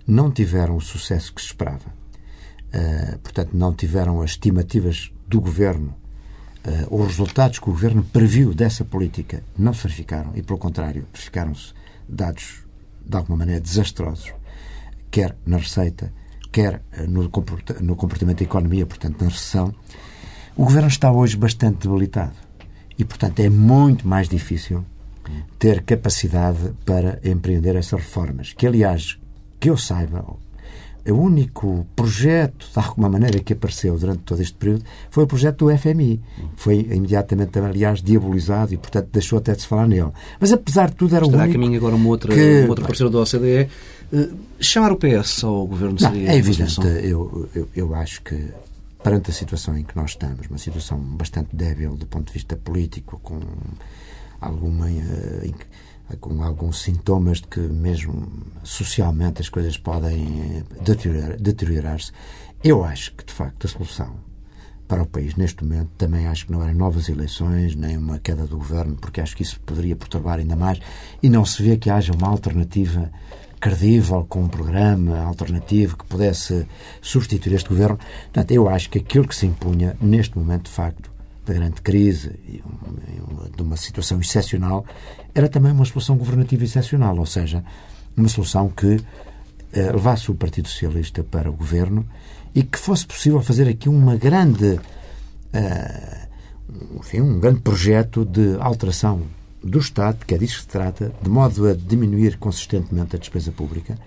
não 0.08 0.32
tiveram 0.32 0.78
o 0.78 0.82
sucesso 0.82 1.34
que 1.34 1.42
se 1.42 1.48
esperava, 1.48 1.90
uh, 1.90 3.20
portanto, 3.20 3.52
não 3.54 3.74
tiveram 3.74 4.22
as 4.22 4.32
estimativas 4.32 5.12
do 5.28 5.42
governo, 5.42 5.94
uh, 6.66 6.96
os 6.96 7.08
resultados 7.08 7.60
que 7.60 7.70
o 7.70 7.74
governo 7.74 8.04
previu 8.04 8.54
dessa 8.54 8.86
política 8.86 9.44
não 9.58 9.74
se 9.74 9.84
verificaram 9.84 10.32
e, 10.36 10.42
pelo 10.42 10.60
contrário, 10.60 11.06
verificaram-se 11.14 11.74
dados 12.08 12.64
de 13.06 13.18
alguma 13.18 13.38
maneira 13.38 13.62
desastrosos, 13.62 14.34
quer 15.12 15.36
na 15.46 15.58
receita, 15.58 16.12
quer 16.52 16.82
no 17.08 17.30
comportamento 17.96 18.40
da 18.40 18.44
economia, 18.44 18.86
portanto, 18.86 19.22
na 19.22 19.30
recessão. 19.30 19.74
O 20.56 20.64
governo 20.64 20.88
está 20.88 21.12
hoje 21.12 21.36
bastante 21.36 21.88
debilitado. 21.88 22.45
E, 22.98 23.04
portanto, 23.04 23.40
é 23.40 23.50
muito 23.50 24.08
mais 24.08 24.30
difícil 24.30 24.86
ter 25.58 25.84
capacidade 25.84 26.72
para 26.86 27.20
empreender 27.24 27.76
essas 27.76 28.00
reformas. 28.00 28.54
Que, 28.54 28.68
aliás, 28.68 29.18
que 29.60 29.70
eu 29.70 29.78
saiba, 29.78 30.26
o 31.08 31.14
único 31.14 31.86
projeto, 31.96 32.68
de 32.72 32.80
alguma 32.80 33.10
maneira, 33.10 33.40
que 33.40 33.54
apareceu 33.54 33.98
durante 33.98 34.20
todo 34.20 34.42
este 34.42 34.56
período 34.56 34.84
foi 35.10 35.24
o 35.24 35.28
projeto 35.28 35.66
do 35.66 35.78
FMI. 35.78 36.20
Foi 36.56 36.80
imediatamente, 36.80 37.60
aliás, 37.60 38.02
diabolizado 38.02 38.74
e, 38.74 38.78
portanto, 38.78 39.10
deixou 39.12 39.38
até 39.38 39.54
de 39.54 39.62
se 39.62 39.68
falar 39.68 39.88
nele. 39.88 40.12
Mas, 40.40 40.52
apesar 40.52 40.90
de 40.90 40.96
tudo, 40.96 41.16
era 41.16 41.26
Estará 41.26 41.44
o 41.44 41.46
único... 41.46 41.58
a 41.58 41.62
caminho 41.62 41.78
agora 41.80 41.96
uma 41.96 42.10
outra, 42.10 42.34
que... 42.34 42.62
uma 42.62 42.70
outra 42.70 42.86
parceira 42.86 43.12
da 43.12 43.20
OCDE. 43.20 43.70
Uh, 44.14 44.36
chamar 44.60 44.92
o 44.92 44.98
PS 44.98 45.44
ao 45.44 45.68
governo 45.68 46.00
seria... 46.00 46.24
Não, 46.24 46.30
é 46.30 46.38
evidente. 46.38 46.80
Eu, 47.04 47.50
eu, 47.54 47.68
eu 47.76 47.96
acho 47.96 48.22
que 48.24 48.36
perante 49.06 49.30
a 49.30 49.34
situação 49.34 49.78
em 49.78 49.84
que 49.84 49.96
nós 49.96 50.12
estamos, 50.12 50.48
uma 50.48 50.58
situação 50.58 50.98
bastante 51.00 51.56
débil 51.56 51.96
do 51.96 52.08
ponto 52.08 52.26
de 52.26 52.34
vista 52.34 52.56
político, 52.56 53.20
com 53.20 53.40
alguma 54.42 54.90
eh, 54.90 55.54
com 56.20 56.42
alguns 56.42 56.82
sintomas 56.82 57.38
de 57.38 57.48
que 57.48 57.60
mesmo 57.60 58.28
socialmente 58.64 59.44
as 59.44 59.48
coisas 59.48 59.78
podem 59.78 60.64
deteriorar-se, 60.82 61.38
deteriorar 61.38 62.00
eu 62.64 62.84
acho 62.84 63.14
que, 63.14 63.24
de 63.24 63.32
facto, 63.32 63.68
a 63.68 63.70
solução 63.70 64.16
para 64.88 65.04
o 65.04 65.06
país 65.06 65.36
neste 65.36 65.64
momento 65.64 65.92
também 66.00 66.26
acho 66.26 66.48
que 66.48 66.52
não 66.52 66.64
eram 66.64 66.74
novas 66.74 67.08
eleições, 67.08 67.76
nem 67.76 67.98
uma 67.98 68.18
queda 68.18 68.48
do 68.48 68.58
governo, 68.58 68.96
porque 68.96 69.22
acho 69.22 69.36
que 69.36 69.44
isso 69.44 69.60
poderia 69.62 69.96
perturbar 69.96 70.40
ainda 70.40 70.56
mais 70.56 70.80
e 71.22 71.30
não 71.30 71.46
se 71.46 71.62
vê 71.62 71.78
que 71.78 71.92
haja 71.92 72.12
uma 72.12 72.28
alternativa 72.28 73.12
credível, 73.66 74.24
com 74.30 74.44
um 74.44 74.48
programa 74.48 75.24
alternativo 75.24 75.98
que 75.98 76.06
pudesse 76.06 76.68
substituir 77.02 77.56
este 77.56 77.68
governo. 77.68 77.98
Portanto, 78.26 78.52
eu 78.52 78.70
acho 78.70 78.92
que 78.92 79.00
aquilo 79.00 79.28
que 79.28 79.36
se 79.36 79.48
impunha 79.48 79.98
neste 80.00 80.38
momento, 80.38 80.66
de 80.66 80.70
facto, 80.70 81.12
da 81.44 81.52
grande 81.52 81.82
crise 81.82 82.40
de 83.56 83.64
uma 83.64 83.76
situação 83.76 84.20
excepcional, 84.20 84.86
era 85.34 85.50
também 85.50 85.72
uma 85.72 85.84
solução 85.84 86.16
governativa 86.16 86.64
excepcional, 86.64 87.18
ou 87.18 87.26
seja, 87.26 87.64
uma 88.16 88.30
solução 88.30 88.70
que 88.70 89.02
eh, 89.74 89.92
levasse 89.92 90.30
o 90.30 90.36
Partido 90.36 90.68
Socialista 90.68 91.24
para 91.24 91.50
o 91.50 91.54
governo 91.54 92.06
e 92.54 92.62
que 92.62 92.78
fosse 92.78 93.08
possível 93.08 93.42
fazer 93.42 93.68
aqui 93.68 93.90
uma 93.90 94.16
grande, 94.16 94.76
uh, 94.76 97.00
enfim, 97.00 97.20
um 97.20 97.40
grande 97.40 97.62
projeto 97.62 98.24
de 98.24 98.58
alteração 98.60 99.24
do 99.66 99.80
Estado, 99.80 100.26
que 100.26 100.36
é 100.36 100.38
disso 100.38 100.58
que 100.58 100.62
se 100.62 100.68
trata, 100.68 101.12
de 101.22 101.30
modo 101.30 101.68
a 101.68 101.74
diminuir 101.74 102.38
consistentemente 102.38 103.16
a 103.16 103.20
despesa 103.20 103.52
pública, 103.52 103.98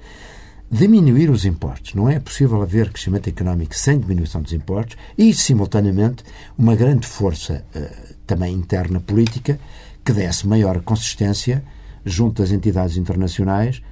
diminuir 0.70 1.30
os 1.30 1.44
impostos. 1.44 1.94
Não 1.94 2.08
é 2.08 2.20
possível 2.20 2.62
haver 2.62 2.90
crescimento 2.90 3.28
económico 3.28 3.74
sem 3.74 3.98
diminuição 3.98 4.40
dos 4.40 4.52
impostos 4.52 4.96
e, 5.16 5.34
simultaneamente, 5.34 6.22
uma 6.56 6.76
grande 6.76 7.06
força 7.06 7.64
uh, 7.74 8.14
também 8.24 8.54
interna 8.54 9.00
política 9.00 9.58
que 10.04 10.12
desse 10.12 10.46
maior 10.46 10.80
consistência 10.82 11.64
junto 12.04 12.42
às 12.42 12.52
entidades 12.52 12.96
internacionais 12.96 13.82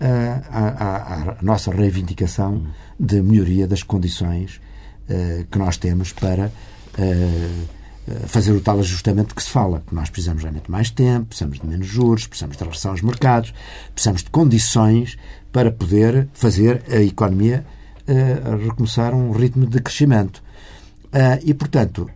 à, 0.00 1.36
nossa 1.42 1.70
reivindicação 1.70 2.66
de 2.98 3.20
melhoria 3.20 3.68
das 3.68 3.82
condições 3.82 4.58
uh, 5.08 5.44
que 5.50 5.58
nós 5.58 5.76
temos 5.76 6.12
para 6.12 6.50
fazer 8.26 8.52
o 8.52 8.60
tal 8.60 8.78
ajustamento 8.78 9.34
que 9.34 9.42
se 9.42 9.50
fala. 9.50 9.82
Que 9.86 9.94
nós 9.94 10.10
precisamos 10.10 10.42
realmente 10.42 10.64
de 10.64 10.70
mais 10.70 10.90
tempo, 10.90 11.26
precisamos 11.26 11.58
de 11.58 11.66
menos 11.66 11.86
juros, 11.86 12.26
precisamos 12.26 12.56
de 12.56 12.64
regressar 12.64 12.92
aos 12.92 13.02
mercados, 13.02 13.54
precisamos 13.94 14.22
de 14.22 14.30
condições 14.30 15.16
para 15.52 15.70
poder 15.70 16.28
fazer 16.32 16.82
a 16.88 17.02
economia 17.02 17.64
uh, 18.08 18.56
recomeçar 18.64 19.14
um 19.14 19.30
ritmo 19.32 19.66
de 19.66 19.80
crescimento. 19.80 20.42
e, 21.44 21.52
portanto, 21.52 22.08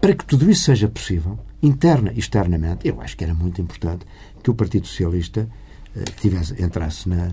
para 0.00 0.14
que 0.14 0.24
tudo 0.24 0.48
isso 0.48 0.62
seja 0.62 0.88
possível, 0.88 1.36
interna 1.62 2.12
e 2.14 2.18
externamente, 2.18 2.86
eu 2.86 3.00
acho 3.00 3.16
que 3.16 3.24
era 3.24 3.34
muito 3.34 3.60
importante 3.60 4.06
que 4.42 4.50
o 4.50 4.54
Partido 4.54 4.86
Socialista 4.86 5.48
eh, 5.94 6.04
tivesse, 6.20 6.62
entrasse 6.62 7.08
na, 7.08 7.32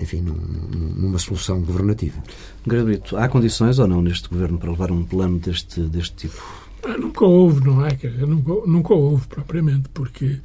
enfim, 0.00 0.20
num, 0.20 0.34
numa 0.34 1.18
solução 1.18 1.60
governativa. 1.60 2.22
Gratuito, 2.66 3.16
há 3.16 3.28
condições 3.28 3.78
ou 3.78 3.86
não 3.86 4.02
neste 4.02 4.28
governo 4.28 4.58
para 4.58 4.70
levar 4.70 4.90
um 4.90 5.04
plano 5.04 5.38
deste, 5.38 5.80
deste 5.82 6.28
tipo? 6.28 6.67
Ah, 6.84 6.96
nunca 6.96 7.24
houve, 7.24 7.64
não 7.64 7.84
é? 7.84 7.90
Dizer, 7.90 8.26
nunca, 8.26 8.66
nunca 8.66 8.94
houve 8.94 9.26
propriamente, 9.26 9.88
porque 9.90 10.38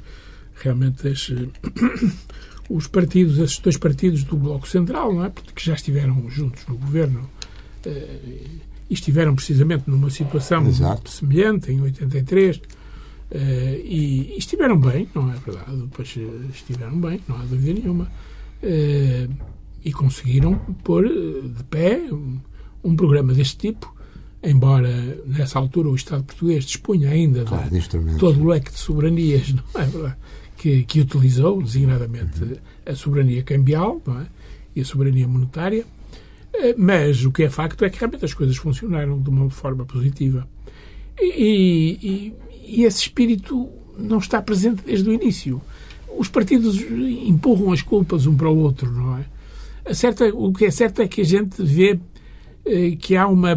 realmente 0.56 1.06
esse, 1.08 1.48
os 2.68 2.86
partidos, 2.86 3.38
esses 3.38 3.58
dois 3.58 3.76
partidos 3.76 4.24
do 4.24 4.36
Bloco 4.36 4.68
Central, 4.68 5.12
não 5.14 5.24
é? 5.24 5.30
que 5.30 5.64
já 5.64 5.74
estiveram 5.74 6.28
juntos 6.30 6.66
no 6.66 6.76
governo 6.76 7.28
eh, 7.86 8.18
e 8.90 8.94
estiveram 8.94 9.34
precisamente 9.34 9.88
numa 9.88 10.10
situação 10.10 10.66
Exato. 10.66 11.10
semelhante 11.10 11.70
em 11.72 11.80
83 11.80 12.60
Uh, 13.30 13.80
e, 13.84 14.36
estiveram 14.38 14.78
bem, 14.78 15.08
não 15.12 15.28
é 15.32 15.34
verdade? 15.34 15.76
Depois 15.76 16.14
uh, 16.16 16.50
estiveram 16.52 17.00
bem, 17.00 17.20
não 17.26 17.36
há 17.36 17.40
dúvida 17.40 17.80
nenhuma. 17.80 18.08
E 19.84 19.92
conseguiram 19.92 20.54
pôr 20.82 21.06
de 21.06 21.64
pé 21.64 22.00
um, 22.10 22.38
um, 22.82 22.96
programa 22.96 23.34
deste 23.34 23.56
tipo, 23.58 23.94
embora 24.44 25.18
nessa 25.26 25.58
altura 25.58 25.88
o 25.88 25.94
Estado 25.94 26.24
português 26.24 26.64
dispunha 26.64 27.10
ainda 27.10 27.44
claro, 27.44 27.70
de, 27.70 28.18
todo 28.18 28.42
o 28.42 28.48
leque 28.48 28.70
de 28.70 28.78
soberanias, 28.78 29.52
não 29.52 29.80
é 29.80 29.84
verdade? 29.84 30.16
Que, 30.56 30.84
que 30.84 31.00
utilizou, 31.00 31.62
designadamente, 31.62 32.42
uhum. 32.42 32.56
a 32.86 32.94
soberania 32.94 33.42
cambial 33.42 34.00
é? 34.08 34.26
e 34.76 34.80
a 34.80 34.84
soberania 34.84 35.28
monetária. 35.28 35.84
Mas 36.78 37.24
o 37.24 37.32
que 37.32 37.42
é 37.42 37.50
facto 37.50 37.84
é 37.84 37.90
que 37.90 37.98
realmente 37.98 38.24
as 38.24 38.32
coisas 38.32 38.56
funcionaram 38.56 39.20
de 39.20 39.28
uma 39.28 39.50
forma 39.50 39.84
positiva. 39.84 40.46
E, 41.20 41.98
e, 42.02 42.34
e 42.66 42.84
esse 42.84 43.02
espírito 43.02 43.68
não 43.98 44.18
está 44.18 44.40
presente 44.40 44.82
desde 44.84 45.08
o 45.08 45.12
início. 45.12 45.60
Os 46.16 46.28
partidos 46.28 46.80
empurram 46.80 47.72
as 47.72 47.82
culpas 47.82 48.26
um 48.26 48.36
para 48.36 48.48
o 48.48 48.56
outro, 48.56 48.90
não 48.90 49.18
é? 49.18 49.94
Certa, 49.94 50.26
o 50.34 50.52
que 50.52 50.64
é 50.64 50.70
certo 50.70 51.02
é 51.02 51.08
que 51.08 51.20
a 51.20 51.24
gente 51.24 51.62
vê 51.62 51.90
eh, 51.92 51.98
que 53.00 53.16
há 53.16 53.26
uma. 53.26 53.50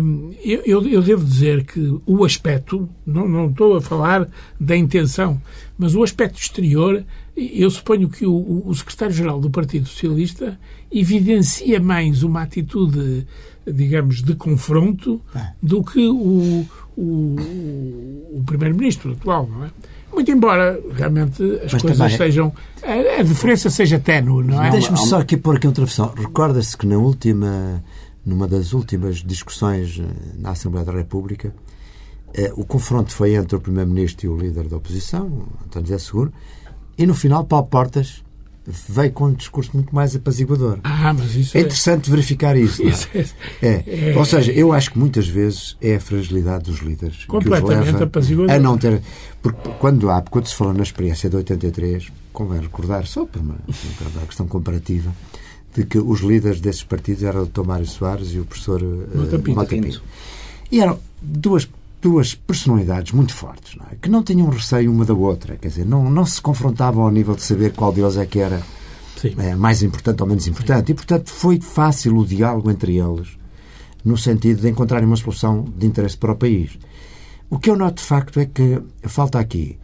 Eu, 0.43 0.85
eu, 0.85 1.01
devo 1.01 1.23
dizer 1.23 1.65
que 1.65 1.97
o 2.05 2.25
aspecto, 2.25 2.89
não, 3.05 3.27
não 3.27 3.49
estou 3.49 3.77
a 3.77 3.81
falar 3.81 4.27
da 4.59 4.75
intenção, 4.75 5.41
mas 5.77 5.95
o 5.95 6.03
aspecto 6.03 6.39
exterior, 6.39 7.03
eu 7.35 7.69
suponho 7.69 8.09
que 8.09 8.25
o, 8.25 8.63
o 8.65 8.75
secretário-geral 8.75 9.39
do 9.39 9.49
Partido 9.49 9.87
Socialista 9.87 10.59
evidencia 10.91 11.79
mais 11.79 12.21
uma 12.21 12.41
atitude, 12.41 13.25
digamos, 13.65 14.21
de 14.21 14.35
confronto 14.35 15.21
é. 15.33 15.51
do 15.63 15.83
que 15.83 16.05
o, 16.05 16.65
o, 16.97 17.35
o 18.33 18.43
primeiro-ministro 18.45 19.13
atual, 19.13 19.47
não 19.47 19.65
é? 19.65 19.69
Muito 20.13 20.31
embora 20.31 20.79
realmente 20.95 21.43
as 21.63 21.73
Mas 21.73 21.81
coisas 21.81 21.97
também... 21.97 22.17
sejam. 22.17 22.51
A, 22.81 23.19
a, 23.19 23.23
diferença 23.23 23.69
seja 23.69 23.99
ténue, 23.99 24.43
não 24.43 24.63
é? 24.63 24.71
Deixe-me 24.71 24.97
só 24.97 25.19
aqui 25.19 25.37
pôr 25.37 25.57
aqui 25.57 25.67
outra 25.67 25.85
versão. 25.85 26.11
Recorda-se 26.17 26.75
que 26.75 26.87
na 26.87 26.97
última, 26.97 27.83
numa 28.27 28.45
das 28.45 28.73
últimas 28.73 29.23
discussões 29.23 29.99
eh, 29.99 30.03
na 30.37 30.51
Assembleia 30.51 30.85
da 30.85 30.91
República, 30.91 31.55
eh, 32.33 32.51
o 32.57 32.65
confronto 32.65 33.13
foi 33.13 33.35
entre 33.35 33.55
o 33.55 33.61
Primeiro-Ministro 33.61 34.25
e 34.25 34.29
o 34.29 34.37
líder 34.37 34.67
da 34.67 34.75
oposição, 34.75 35.47
António 35.65 35.87
José 35.87 35.99
Seguro, 35.99 36.33
e 36.97 37.05
no 37.05 37.15
final 37.15 37.45
Paulo 37.45 37.67
Portas 37.67 38.21
veio 38.89 39.13
com 39.13 39.27
um 39.27 39.33
discurso 39.33 39.71
muito 39.73 39.95
mais 39.95 40.13
apaziguador. 40.13 40.79
Ah, 40.83 41.13
mas 41.13 41.35
isso 41.35 41.57
é 41.57 41.61
interessante 41.61 42.09
é... 42.09 42.11
verificar 42.11 42.57
isso. 42.57 42.83
É? 42.83 42.87
isso 42.91 43.07
é... 43.61 43.67
É. 43.67 44.11
é... 44.11 44.17
Ou 44.17 44.25
seja, 44.25 44.51
eu 44.51 44.73
acho 44.73 44.91
que 44.91 44.99
muitas 44.99 45.25
vezes 45.25 45.77
é 45.81 45.95
a 45.95 45.99
fragilidade 46.01 46.65
dos 46.65 46.79
líderes 46.79 47.23
completamente 47.23 47.91
que 47.91 47.95
os 47.95 48.01
apaziguador. 48.01 48.53
a 48.53 48.59
não 48.59 48.77
ter. 48.77 49.01
Porque 49.41 49.69
quando 49.79 50.09
há, 50.09 50.21
quando 50.21 50.47
se 50.47 50.55
falou 50.55 50.73
na 50.73 50.83
experiência 50.83 51.29
de 51.29 51.37
83, 51.37 52.11
convém 52.33 52.59
recordar, 52.59 53.07
só 53.07 53.25
uma, 53.37 53.55
uma 54.15 54.25
questão 54.25 54.45
comparativa, 54.45 55.13
de 55.77 55.85
que 55.85 55.99
os 55.99 56.21
líderes 56.21 56.59
desses 56.59 56.83
partidos 56.83 57.21
eram 57.21 57.43
o 57.43 57.45
Dr. 57.45 57.63
Mário 57.63 57.85
Soares 57.85 58.33
e 58.33 58.39
o 58.39 58.45
professor 58.45 58.81
uh, 58.81 59.53
Mota 59.53 59.67
Pinto. 59.67 60.01
E 60.71 60.81
eram 60.81 60.99
duas 61.21 61.69
duas 62.01 62.35
personalidades 62.35 63.11
muito 63.11 63.33
fortes, 63.33 63.75
não 63.75 63.85
é? 63.91 63.95
que 63.99 64.09
não 64.09 64.23
tinham 64.23 64.47
receio 64.49 64.91
uma 64.91 65.03
da 65.03 65.13
outra, 65.13 65.57
quer 65.57 65.67
dizer, 65.67 65.85
não, 65.85 66.09
não 66.09 66.25
se 66.25 66.39
confrontavam 66.41 67.03
ao 67.03 67.11
nível 67.11 67.35
de 67.35 67.41
saber 67.41 67.73
qual 67.73 67.91
deles 67.91 68.17
é 68.17 68.25
que 68.25 68.39
era 68.39 68.61
é, 69.39 69.55
mais 69.55 69.81
importante 69.81 70.21
ou 70.21 70.27
menos 70.27 70.47
importante. 70.47 70.87
Sim. 70.87 70.91
E, 70.93 70.95
portanto, 70.95 71.31
foi 71.31 71.59
fácil 71.59 72.17
o 72.17 72.25
diálogo 72.25 72.69
entre 72.69 72.97
eles, 72.97 73.29
no 74.05 74.15
sentido 74.15 74.61
de 74.61 74.69
encontrarem 74.69 75.07
uma 75.07 75.17
solução 75.17 75.65
de 75.75 75.87
interesse 75.87 76.15
para 76.15 76.31
o 76.31 76.35
país. 76.35 76.77
O 77.49 77.57
que 77.57 77.69
eu 77.69 77.75
noto, 77.75 77.95
de 77.95 78.07
facto, 78.07 78.39
é 78.39 78.45
que 78.45 78.79
falta 79.03 79.39
aqui 79.39 79.77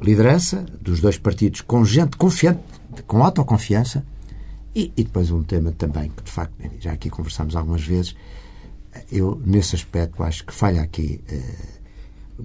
liderança 0.00 0.66
dos 0.80 1.00
dois 1.00 1.16
partidos 1.16 1.60
com 1.60 1.84
gente 1.84 2.16
confiante, 2.16 2.60
com 3.06 3.22
autoconfiança, 3.22 4.04
e, 4.74 4.92
e 4.96 5.04
depois 5.04 5.30
um 5.30 5.42
tema 5.42 5.72
também 5.72 6.10
que, 6.10 6.22
de 6.22 6.30
facto, 6.30 6.54
já 6.80 6.92
aqui 6.92 7.10
conversámos 7.10 7.54
algumas 7.54 7.84
vezes, 7.84 8.16
eu, 9.10 9.40
nesse 9.44 9.74
aspecto, 9.74 10.22
acho 10.22 10.44
que 10.44 10.52
falha 10.52 10.82
aqui 10.82 11.20
uh, 11.30 11.82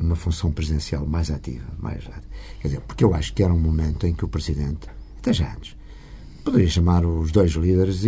uma 0.04 0.16
função 0.16 0.52
presidencial 0.52 1.06
mais 1.06 1.32
ativa. 1.32 1.66
Mais, 1.80 2.04
quer 2.62 2.68
dizer, 2.68 2.82
porque 2.82 3.04
eu 3.04 3.14
acho 3.14 3.34
que 3.34 3.44
era 3.44 3.54
um 3.54 3.60
momento 3.60 4.06
em 4.06 4.14
que 4.14 4.26
o 4.26 4.28
Presidente, 4.28 4.88
até 5.18 5.32
já 5.32 5.54
antes, 5.54 5.77
poderia 6.48 6.70
chamar 6.70 7.06
os 7.06 7.32
dois 7.32 7.52
líderes 7.52 8.04
e, 8.06 8.08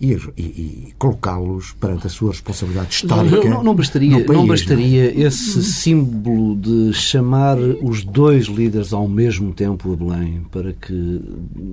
e, 0.00 0.18
e, 0.36 0.42
e 0.42 0.94
colocá-los 0.96 1.72
perante 1.72 2.06
a 2.06 2.10
sua 2.10 2.30
responsabilidade 2.30 2.94
histórica. 2.94 3.36
Não, 3.36 3.50
não, 3.50 3.64
não 3.64 3.74
bastaria, 3.74 4.24
país, 4.24 4.38
não 4.38 4.46
bastaria 4.46 5.12
não 5.12 5.20
é? 5.20 5.26
esse 5.26 5.64
símbolo 5.64 6.56
de 6.56 6.92
chamar 6.92 7.58
os 7.58 8.04
dois 8.04 8.46
líderes 8.46 8.92
ao 8.92 9.08
mesmo 9.08 9.52
tempo 9.52 9.92
a 9.92 9.96
Belém 9.96 10.46
para 10.50 10.72
que, 10.72 11.20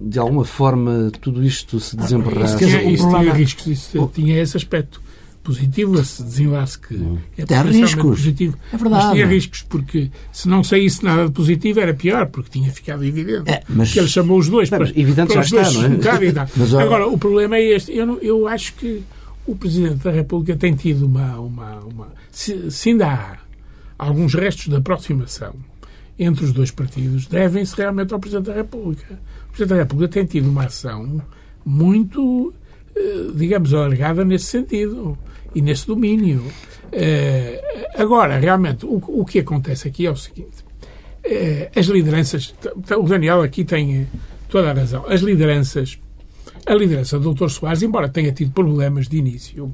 de 0.06 0.17
alguma 0.17 0.43
forma, 0.43 1.12
tudo 1.21 1.43
isto 1.43 1.79
se 1.79 1.95
desembarrasse. 1.95 2.56
Isso, 2.56 2.65
tinha, 2.65 2.91
isso 2.91 3.10
tinha 3.10 3.34
riscos, 3.34 3.67
isso 3.67 4.12
tinha 4.13 4.41
esse 4.41 4.58
aspecto 4.58 5.01
positivo, 5.43 5.99
esse 5.99 6.23
desenlace 6.23 6.79
que 6.79 6.95
hum. 6.95 7.17
é 7.38 7.45
Tem 7.45 7.62
riscos. 7.63 8.01
positivo. 8.01 8.58
É 8.71 8.77
verdade. 8.77 9.03
Mas 9.03 9.13
tinha 9.13 9.27
riscos, 9.27 9.62
porque 9.63 10.10
se 10.32 10.47
não 10.47 10.63
saísse 10.63 11.03
nada 11.03 11.25
de 11.25 11.32
positivo 11.32 11.79
era 11.79 11.93
pior, 11.93 12.27
porque 12.27 12.49
tinha 12.49 12.71
ficado 12.71 13.03
evidente. 13.03 13.51
É, 13.51 13.62
mas... 13.67 13.91
Que 13.91 13.99
ele 13.99 14.08
chamou 14.08 14.39
os 14.39 14.47
dois. 14.47 14.69
para, 14.69 14.89
evidente 14.89 15.34
para 15.34 15.41
já 15.43 15.62
está, 15.62 15.71
não 15.71 15.86
é? 15.86 16.47
mas, 16.56 16.73
Agora, 16.73 17.08
o 17.08 17.17
problema 17.17 17.58
é 17.58 17.75
este. 17.75 17.95
Eu, 17.95 18.06
não, 18.06 18.17
eu 18.19 18.47
acho 18.47 18.73
que 18.75 19.03
o 19.45 19.56
Presidente 19.56 20.03
da 20.03 20.12
República 20.12 20.56
tem 20.56 20.73
tido 20.73 21.06
uma. 21.06 21.38
uma, 21.39 21.79
uma 21.79 22.08
se, 22.32 22.71
se 22.71 22.89
ainda 22.89 23.08
há 23.08 23.38
alguns 23.97 24.34
restos 24.34 24.67
de 24.67 24.75
aproximação 24.75 25.53
entre 26.17 26.45
os 26.45 26.53
dois 26.53 26.71
partidos, 26.71 27.27
devem-se 27.27 27.75
realmente 27.75 28.13
ao 28.13 28.19
Presidente 28.19 28.45
da 28.45 28.53
República. 28.53 29.19
O 29.47 29.47
Presidente 29.49 29.69
da 29.69 29.84
República 29.84 30.13
tem 30.13 30.25
tido 30.25 30.49
uma 30.49 30.65
ação 30.65 31.21
muito, 31.65 32.53
eh, 32.95 33.32
digamos, 33.36 33.73
alargada 33.73 34.23
nesse 34.23 34.45
sentido 34.45 35.17
e 35.55 35.61
nesse 35.61 35.87
domínio. 35.87 36.43
Eh, 36.91 37.89
agora, 37.97 38.37
realmente, 38.39 38.85
o, 38.85 39.01
o 39.07 39.25
que 39.25 39.39
acontece 39.39 39.87
aqui 39.87 40.05
é 40.05 40.11
o 40.11 40.15
seguinte: 40.15 40.63
eh, 41.23 41.69
as 41.75 41.85
lideranças. 41.87 42.53
O 42.97 43.03
Daniel 43.03 43.41
aqui 43.41 43.63
tem 43.63 44.07
toda 44.49 44.71
a 44.71 44.73
razão. 44.73 45.05
As 45.07 45.21
lideranças. 45.21 45.97
A 46.65 46.73
liderança 46.75 47.19
do 47.19 47.33
Dr. 47.33 47.49
Soares, 47.49 47.83
embora 47.83 48.07
tenha 48.07 48.31
tido 48.31 48.51
problemas 48.53 49.09
de 49.09 49.17
início, 49.17 49.73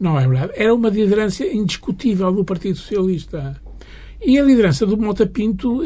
não 0.00 0.18
é 0.18 0.26
verdade? 0.26 0.52
Era 0.56 0.74
uma 0.74 0.88
liderança 0.88 1.44
indiscutível 1.44 2.32
do 2.32 2.44
Partido 2.44 2.76
Socialista. 2.78 3.60
E 4.24 4.38
a 4.38 4.42
liderança 4.42 4.86
do 4.86 4.96
Mota 4.96 5.26
Pinto 5.26 5.82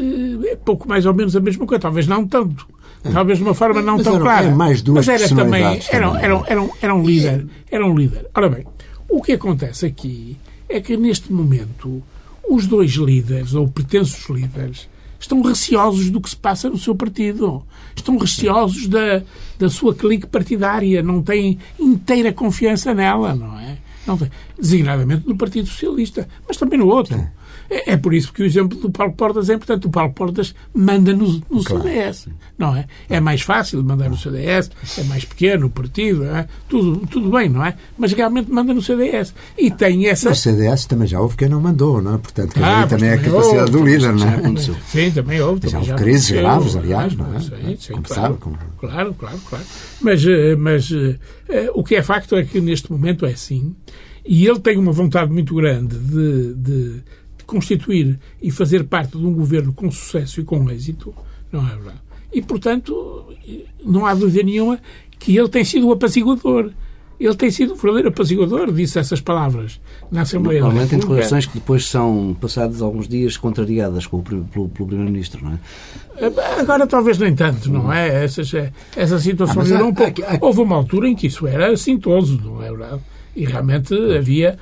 é 0.47 0.55
pouco 0.55 0.87
mais 0.87 1.05
ou 1.05 1.13
menos 1.13 1.35
a 1.35 1.41
mesma 1.41 1.65
coisa, 1.65 1.81
talvez 1.81 2.07
não 2.07 2.25
tanto. 2.25 2.65
Talvez 3.11 3.37
de 3.39 3.43
uma 3.43 3.53
forma 3.53 3.81
não 3.81 3.95
Mas 3.97 4.03
tão 4.05 4.13
eram- 4.15 4.23
clara. 4.25 4.45
é 4.47 4.51
mais 4.51 4.81
duas 4.81 5.05
Mas 5.05 5.21
era 5.21 5.35
também, 5.35 5.61
era, 5.63 5.79
também. 6.09 6.23
era, 6.23 6.43
era, 6.47 6.61
um- 6.63 6.69
era 6.81 6.95
um 6.95 7.03
líder. 7.05 7.45
Era 7.69 7.85
um 7.85 7.93
líder. 7.97 8.27
Ora 8.33 8.47
bem, 8.49 8.65
o 9.09 9.21
que 9.21 9.33
acontece 9.33 9.85
aqui 9.85 10.37
é 10.67 10.79
que 10.79 10.95
neste 10.95 11.33
momento 11.33 12.01
os 12.47 12.67
dois 12.67 12.91
líderes, 12.91 13.53
ou 13.53 13.67
pretensos 13.67 14.29
líderes, 14.29 14.87
estão 15.19 15.41
receosos 15.41 16.09
do 16.09 16.21
que 16.21 16.29
se 16.29 16.37
passa 16.37 16.69
no 16.69 16.77
seu 16.77 16.95
partido. 16.95 17.63
Estão 17.95 18.17
receosos 18.17 18.87
da, 18.87 19.21
da 19.57 19.69
sua 19.69 19.93
clique 19.93 20.25
partidária. 20.25 21.03
Não 21.03 21.21
têm 21.21 21.59
inteira 21.79 22.31
confiança 22.31 22.93
nela, 22.93 23.35
não 23.35 23.59
é? 23.59 23.77
Não. 24.07 24.17
Designadamente 24.59 25.27
no 25.27 25.37
Partido 25.37 25.67
Socialista, 25.67 26.27
mas 26.47 26.57
também 26.57 26.79
no 26.79 26.87
outro. 26.87 27.21
É, 27.69 27.91
é 27.93 27.97
por 27.97 28.13
isso 28.13 28.33
que 28.33 28.41
o 28.41 28.45
exemplo 28.45 28.77
do 28.79 28.89
Paulo 28.89 29.13
Portas 29.13 29.49
é 29.49 29.53
importante. 29.53 29.85
O 29.87 29.89
Paulo 29.89 30.11
Portas 30.13 30.55
manda 30.73 31.13
no, 31.13 31.41
no 31.49 31.61
CDS, 31.63 32.27
não 32.57 32.75
é? 32.75 32.85
É 33.09 33.19
mais 33.19 33.41
fácil 33.41 33.83
mandar 33.83 34.09
no 34.09 34.17
CDS, 34.17 34.71
é 34.97 35.03
mais 35.03 35.23
pequeno 35.25 35.67
o 35.67 35.69
partido, 35.69 36.23
é? 36.25 36.47
tudo, 36.67 37.05
tudo 37.07 37.29
bem, 37.29 37.47
não 37.49 37.63
é? 37.65 37.75
Mas 37.97 38.11
realmente 38.13 38.51
manda 38.51 38.73
no 38.73 38.81
CDS. 38.81 39.33
E 39.57 39.69
tem 39.69 40.07
essa... 40.07 40.31
O 40.31 40.35
CDS 40.35 40.85
também 40.85 41.07
já 41.07 41.19
houve 41.19 41.37
quem 41.37 41.47
não 41.49 41.61
mandou, 41.61 42.01
não 42.01 42.15
é? 42.15 42.17
Portanto, 42.17 42.53
Ah, 42.63 42.87
também 42.87 43.09
é 43.09 43.13
a 43.13 43.17
capacidade 43.17 43.59
houve, 43.59 43.71
do 43.71 43.83
líder, 43.85 44.13
não 44.13 44.27
é? 44.27 44.35
aconteceu. 44.35 44.75
Sim, 44.87 45.11
também 45.11 45.41
houve. 45.41 45.61
Já 45.61 45.67
também 45.69 45.77
houve 45.79 45.89
já 45.89 45.95
crises 45.95 46.31
aconteceu. 46.31 46.41
graves, 46.41 46.75
aliás, 46.75 47.15
não 47.15 47.35
é? 47.35 47.39
Sim, 47.39 47.77
sim, 47.79 47.93
Como 47.93 48.03
claro, 48.03 48.37
claro, 48.79 49.13
claro, 49.13 49.37
claro. 49.47 49.65
Mas, 50.01 50.25
eh, 50.25 50.55
mas 50.55 50.91
eh, 50.91 51.15
eh, 51.49 51.71
o 51.73 51.83
que 51.83 51.95
é 51.95 52.01
facto 52.03 52.35
é 52.35 52.43
que 52.43 52.59
neste 52.59 52.91
momento 52.91 53.25
é 53.25 53.31
assim. 53.31 53.75
E 54.25 54.45
ele 54.45 54.59
tem 54.59 54.77
uma 54.77 54.91
vontade 54.91 55.31
muito 55.31 55.55
grande 55.55 55.97
de, 55.97 56.53
de- 56.53 56.93
de 56.93 57.01
constituir 57.49 58.19
e 58.41 58.51
fazer 58.51 58.83
parte 58.85 59.17
de 59.17 59.25
um 59.25 59.33
governo 59.33 59.73
com 59.73 59.89
sucesso 59.91 60.39
e 60.39 60.43
com 60.43 60.69
êxito, 60.69 61.13
não 61.51 61.65
é 61.67 61.71
verdade? 61.71 61.99
E, 62.31 62.41
portanto, 62.41 63.25
não 63.83 64.05
há 64.05 64.13
dúvida 64.13 64.43
nenhuma 64.43 64.79
que 65.17 65.35
ele 65.35 65.49
tem 65.49 65.63
sido 65.63 65.87
o 65.87 65.91
apaziguador. 65.91 66.71
Ele 67.19 67.35
tem 67.35 67.51
sido 67.51 67.73
o 67.73 67.75
verdadeiro 67.75 68.07
apaziguador, 68.09 68.71
disse 68.71 68.97
essas 68.97 69.19
palavras 69.19 69.77
na 70.09 70.21
Assembleia 70.21 70.61
Normalmente 70.61 70.95
em 70.95 70.99
declarações 70.99 71.45
que 71.45 71.55
depois 71.55 71.85
são 71.85 72.33
passados 72.39 72.81
alguns 72.81 73.09
dias 73.09 73.35
contrariadas 73.35 74.07
com 74.07 74.19
o, 74.19 74.23
pelo, 74.23 74.45
pelo 74.45 74.69
Primeiro-Ministro, 74.69 75.43
não 75.43 75.51
é? 75.53 76.59
Agora 76.61 76.87
talvez 76.87 77.17
nem 77.17 77.35
tanto, 77.35 77.69
não 77.69 77.91
é? 77.91 78.23
Essas, 78.23 78.49
essa 78.95 79.19
situação 79.19 79.61
Ah, 79.61 79.65
melhorou 79.65 79.87
há- 79.87 79.89
um 79.89 79.93
pouco. 79.93 80.21
Houve 80.39 80.61
uma 80.61 80.75
altura 80.77 81.09
em 81.09 81.15
que 81.15 81.27
isso 81.27 81.45
era 81.45 81.69
assintoso, 81.73 82.39
não 82.41 82.63
é 82.63 82.69
verdade? 82.69 83.01
E 83.39 83.45
realmente 83.45 83.93
havia, 84.17 84.59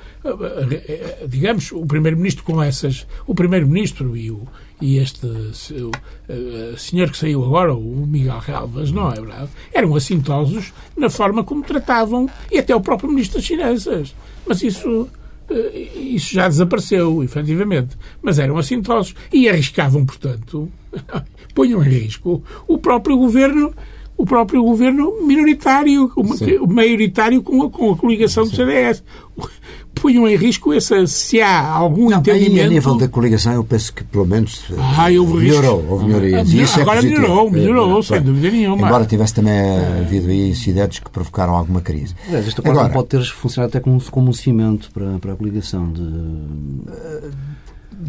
digamos, 1.26 1.72
o 1.72 1.84
Primeiro-Ministro 1.84 2.44
com 2.44 2.62
essas. 2.62 3.06
O 3.26 3.34
Primeiro-Ministro 3.34 4.16
e, 4.16 4.30
o, 4.30 4.42
e 4.80 4.98
este 4.98 5.26
o, 5.26 5.90
eh, 6.28 6.74
senhor 6.76 7.10
que 7.10 7.18
saiu 7.18 7.44
agora, 7.44 7.74
o 7.74 8.06
Miguel 8.06 8.38
Relvas, 8.38 8.92
não 8.92 9.10
é 9.10 9.16
verdade? 9.16 9.48
Eram 9.74 9.96
assintosos 9.96 10.72
na 10.96 11.10
forma 11.10 11.42
como 11.42 11.64
tratavam, 11.64 12.28
e 12.52 12.58
até 12.58 12.74
o 12.74 12.80
próprio 12.80 13.10
Ministro 13.10 13.38
das 13.38 13.46
Finanças. 13.48 14.14
Mas 14.46 14.62
isso. 14.62 15.08
eh, 15.50 15.88
Isso 15.96 16.34
já 16.34 16.46
desapareceu, 16.48 17.22
efetivamente. 17.24 17.96
Mas 18.22 18.38
eram 18.38 18.58
assintosos. 18.58 19.12
E 19.32 19.48
arriscavam, 19.48 20.06
portanto, 20.06 20.68
ponham 21.52 21.82
em 21.82 21.88
risco 21.88 22.44
o 22.68 22.78
próprio 22.78 23.16
governo 23.16 23.74
o 24.18 24.26
próprio 24.26 24.62
governo 24.64 25.24
minoritário, 25.24 26.10
o 26.16 26.66
maioritário 26.66 27.40
com 27.40 27.62
a, 27.62 27.70
com 27.70 27.92
a 27.92 27.96
coligação 27.96 28.44
do 28.44 28.50
CDS. 28.54 29.02
Punham 29.94 30.28
em 30.28 30.36
risco 30.36 30.72
essa, 30.72 31.04
se 31.08 31.40
há 31.40 31.60
algum 31.72 32.08
Aí, 32.10 32.14
entendimento. 32.14 32.66
a 32.66 32.68
nível 32.68 32.94
da 32.96 33.08
coligação, 33.08 33.52
eu 33.52 33.64
penso 33.64 33.92
que 33.92 34.04
pelo 34.04 34.24
menos 34.26 34.64
eh, 34.70 34.74
Ah, 34.78 35.08
melhorou, 35.10 35.84
houve 35.88 36.04
melhorias. 36.06 36.48
Ah, 36.48 36.56
isso 36.62 36.78
é 36.78 36.82
agora 36.82 36.96
positivo. 36.98 37.20
melhorou, 37.22 37.50
melhorou, 37.50 37.98
Eh, 37.98 38.02
sem 38.02 38.22
dúvida 38.22 38.50
nenhuma. 38.50 38.86
Embora 38.86 39.04
tivesse 39.06 39.34
também 39.34 39.54
eh, 39.54 40.00
havido 40.04 40.28
aí 40.28 40.50
incidentes 40.50 41.00
que 41.00 41.10
provocaram 41.10 41.56
alguma 41.56 41.80
crise. 41.80 42.14
Aliás, 42.28 42.46
este 42.46 42.60
acordo 42.60 42.78
Agora, 42.78 42.92
pode 42.94 43.08
ter 43.08 43.24
funcionado 43.24 43.70
até 43.70 43.80
como, 43.80 44.00
como 44.10 44.30
um 44.30 44.32
cimento 44.32 44.88
para, 44.92 45.18
para 45.18 45.32
a 45.32 45.36
coligação 45.36 45.90
de... 45.92 46.02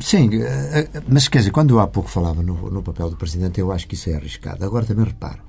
Sim, 0.02 0.30
eh, 0.34 0.88
eh, 0.94 1.02
mas 1.08 1.28
quer 1.28 1.40
dizer, 1.40 1.50
quando 1.52 1.72
eu 1.72 1.80
há 1.80 1.88
pouco 1.88 2.10
falava 2.10 2.44
no, 2.44 2.70
no 2.70 2.84
papel 2.84 3.10
do 3.10 3.16
Presidente, 3.16 3.60
eu 3.60 3.72
acho 3.72 3.88
que 3.88 3.96
isso 3.96 4.10
é 4.12 4.14
arriscado. 4.16 4.64
Agora 4.64 4.86
também 4.86 5.06
repare, 5.06 5.40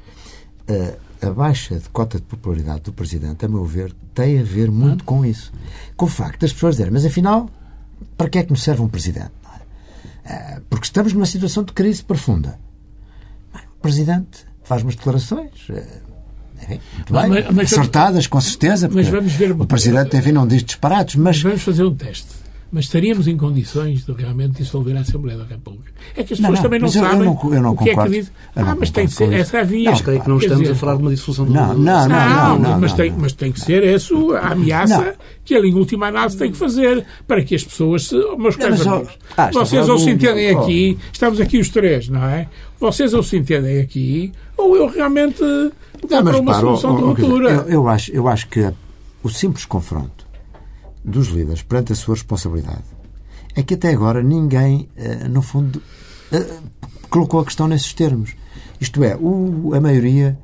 eh, 0.71 0.97
a 1.23 1.31
baixa 1.31 1.79
de 1.79 1.89
cota 1.91 2.19
de 2.19 2.25
popularidade 2.25 2.81
do 2.83 2.93
Presidente, 2.93 3.45
a 3.45 3.49
meu 3.49 3.65
ver, 3.65 3.93
tem 4.15 4.39
a 4.41 4.43
ver 4.43 4.71
muito 4.71 5.05
com 5.05 5.25
isso. 5.25 5.53
Com 5.97 6.07
o 6.07 6.09
facto 6.09 6.41
das 6.41 6.53
pessoas 6.53 6.75
dizerem, 6.77 6.93
mas 6.93 7.05
afinal, 7.05 7.49
para 8.17 8.29
que 8.31 8.39
é 8.39 8.43
que 8.45 8.51
nos 8.51 8.63
serve 8.63 8.81
um 8.83 8.89
Presidente? 8.89 9.31
é? 10.25 10.33
Eh, 10.33 10.61
Porque 10.71 10.87
estamos 10.87 11.13
numa 11.13 11.27
situação 11.27 11.63
de 11.65 11.73
crise 11.73 12.03
profunda. 12.03 12.59
O 13.55 13.81
Presidente 13.83 14.47
faz 14.63 14.83
umas 14.83 14.95
declarações. 14.95 15.51
eh, 15.71 16.01
enfim, 16.63 16.81
Mas- 17.11 17.23
bem, 17.31 17.43
mas- 17.45 17.55
mas- 17.55 17.73
acertadas, 17.73 18.27
com 18.27 18.41
certeza, 18.41 18.87
mas 18.89 19.07
porque 19.07 19.17
vamos 19.17 19.33
ver- 19.33 19.53
o 19.53 19.67
Presidente, 19.67 20.17
enfim, 20.17 20.33
não 20.33 20.47
diz 20.47 20.63
disparates, 20.63 21.17
mas 21.17 21.41
Vamos 21.43 21.63
fazer 21.63 21.85
um 21.85 21.95
teste. 21.95 22.29
Mas 22.73 22.85
estaríamos 22.85 23.27
em 23.27 23.37
condições 23.37 24.05
de 24.07 24.13
realmente 24.13 24.59
dissolver 24.59 24.97
a 24.97 25.01
Assembleia 25.01 25.37
da 25.39 25.45
República. 25.45 25.91
É 26.17 26.23
que 26.23 26.35
as 26.35 26.39
Não, 26.39 26.51
pessoas 26.51 26.59
não, 26.59 26.63
também 26.63 26.79
não 26.79 26.87
mas 26.87 26.95
eu- 26.97 27.03
eu 27.03 27.09
sabem 27.11 27.25
não- 27.27 27.55
eu 27.55 27.63
não 27.63 27.73
o 27.73 27.77
que 27.77 27.83
é 27.83 27.87
que 27.87 27.91
concordo. 27.91 28.13
dizem. 28.15 28.33
Não 28.55 28.63
Ah, 28.69 28.77
mas 28.79 28.91
tem 28.91 29.07
que 29.09 29.13
concordo 29.13 29.33
ser. 29.35 29.41
Essa 29.41 29.57
é 29.57 29.61
a 29.61 29.65
via. 29.65 29.91
Mas 29.91 30.01
creio 30.03 30.21
que 30.23 30.29
não 30.29 30.39
estamos 30.39 30.59
dizer, 30.61 30.73
a 30.73 30.77
falar 30.77 30.95
de 30.97 31.03
uma 31.03 31.11
dissolução 31.11 31.45
do... 31.47 31.53
Não, 31.53 31.67
não, 31.69 31.75
Não, 31.75 32.09
não, 32.09 32.59
não, 32.61 32.79
mas, 32.81 32.91
não, 32.93 32.97
tem, 32.97 33.11
não. 33.11 33.19
mas 33.19 33.33
tem 33.33 33.51
que 33.53 33.61
ser 33.61 33.83
isso 33.83 34.33
a 34.35 34.53
ameaça 34.53 34.99
Não. 35.05 35.13
que 35.45 35.53
ele, 35.55 35.69
em 35.69 35.75
última 35.75 36.07
análise, 36.07 36.37
tem 36.39 36.53
que 36.53 36.57
fazer 36.57 37.05
para 37.27 37.43
que 37.43 37.57
as 37.57 37.65
pessoas, 37.65 38.07
se, 38.07 38.15
meus 38.39 38.55
caros 38.55 38.87
amigos, 38.87 39.19
ah, 39.37 39.51
vocês 39.53 39.89
ou 39.89 39.99
se 39.99 40.11
entendem 40.11 40.51
aqui, 40.57 40.97
estamos 41.13 41.41
aqui 41.41 41.59
os 41.59 41.69
três, 41.71 42.09
não 42.09 42.25
é? 42.25 42.47
Vocês 42.79 43.13
ou 43.15 43.23
se 43.25 43.37
entendem 43.37 43.81
aqui, 43.81 44.33
ou 44.57 44.77
eu 44.77 44.87
realmente 44.87 45.41
vou 45.41 46.09
Não, 46.09 46.23
mas 46.23 46.35
para 46.37 46.41
uma 46.41 46.55
solução 46.61 46.95
de 46.97 47.03
ruptura. 47.03 47.51
eu, 47.51 47.63
eu 47.69 47.89
acho, 47.89 48.13
eu 48.13 48.29
acho 48.29 48.47
que 48.49 48.71
o 49.25 49.29
simples 49.29 49.65
confronto 49.65 50.25
dos 51.05 51.29
líderes 51.29 51.63
perante 51.63 51.93
a 51.93 51.97
sua 51.97 52.15
responsabilidade 52.15 53.01
é 53.55 53.63
que 53.63 53.75
até 53.75 53.93
agora 53.93 54.23
ninguém, 54.23 54.89
eh, 54.97 55.29
no 55.29 55.43
fundo, 55.43 55.83
eh, 56.33 56.59
colocou 57.09 57.41
a 57.41 57.45
questão 57.45 57.67
nesses 57.67 57.93
termos. 57.93 58.35
Isto 58.81 59.03
é, 59.03 59.13
a 59.13 59.81
maioria, 59.81 60.39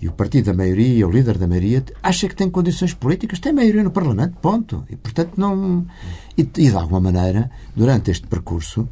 e 0.00 0.08
o 0.08 0.12
partido 0.12 0.46
da 0.46 0.54
maioria, 0.54 1.06
o 1.06 1.10
líder 1.10 1.38
da 1.38 1.46
maioria, 1.46 1.84
acha 2.02 2.28
que 2.28 2.36
tem 2.36 2.48
condições 2.48 2.94
políticas, 2.94 3.40
tem 3.40 3.52
maioria 3.52 3.82
no 3.82 3.90
Parlamento, 3.90 4.36
ponto. 4.40 4.84
E, 4.88 4.96
portanto, 4.96 5.32
não. 5.36 5.84
E, 6.36 6.42
e 6.42 6.44
de 6.44 6.74
alguma 6.76 7.00
maneira, 7.00 7.50
durante 7.74 8.10
este 8.10 8.26
percurso, 8.26 8.88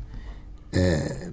é 0.73 1.31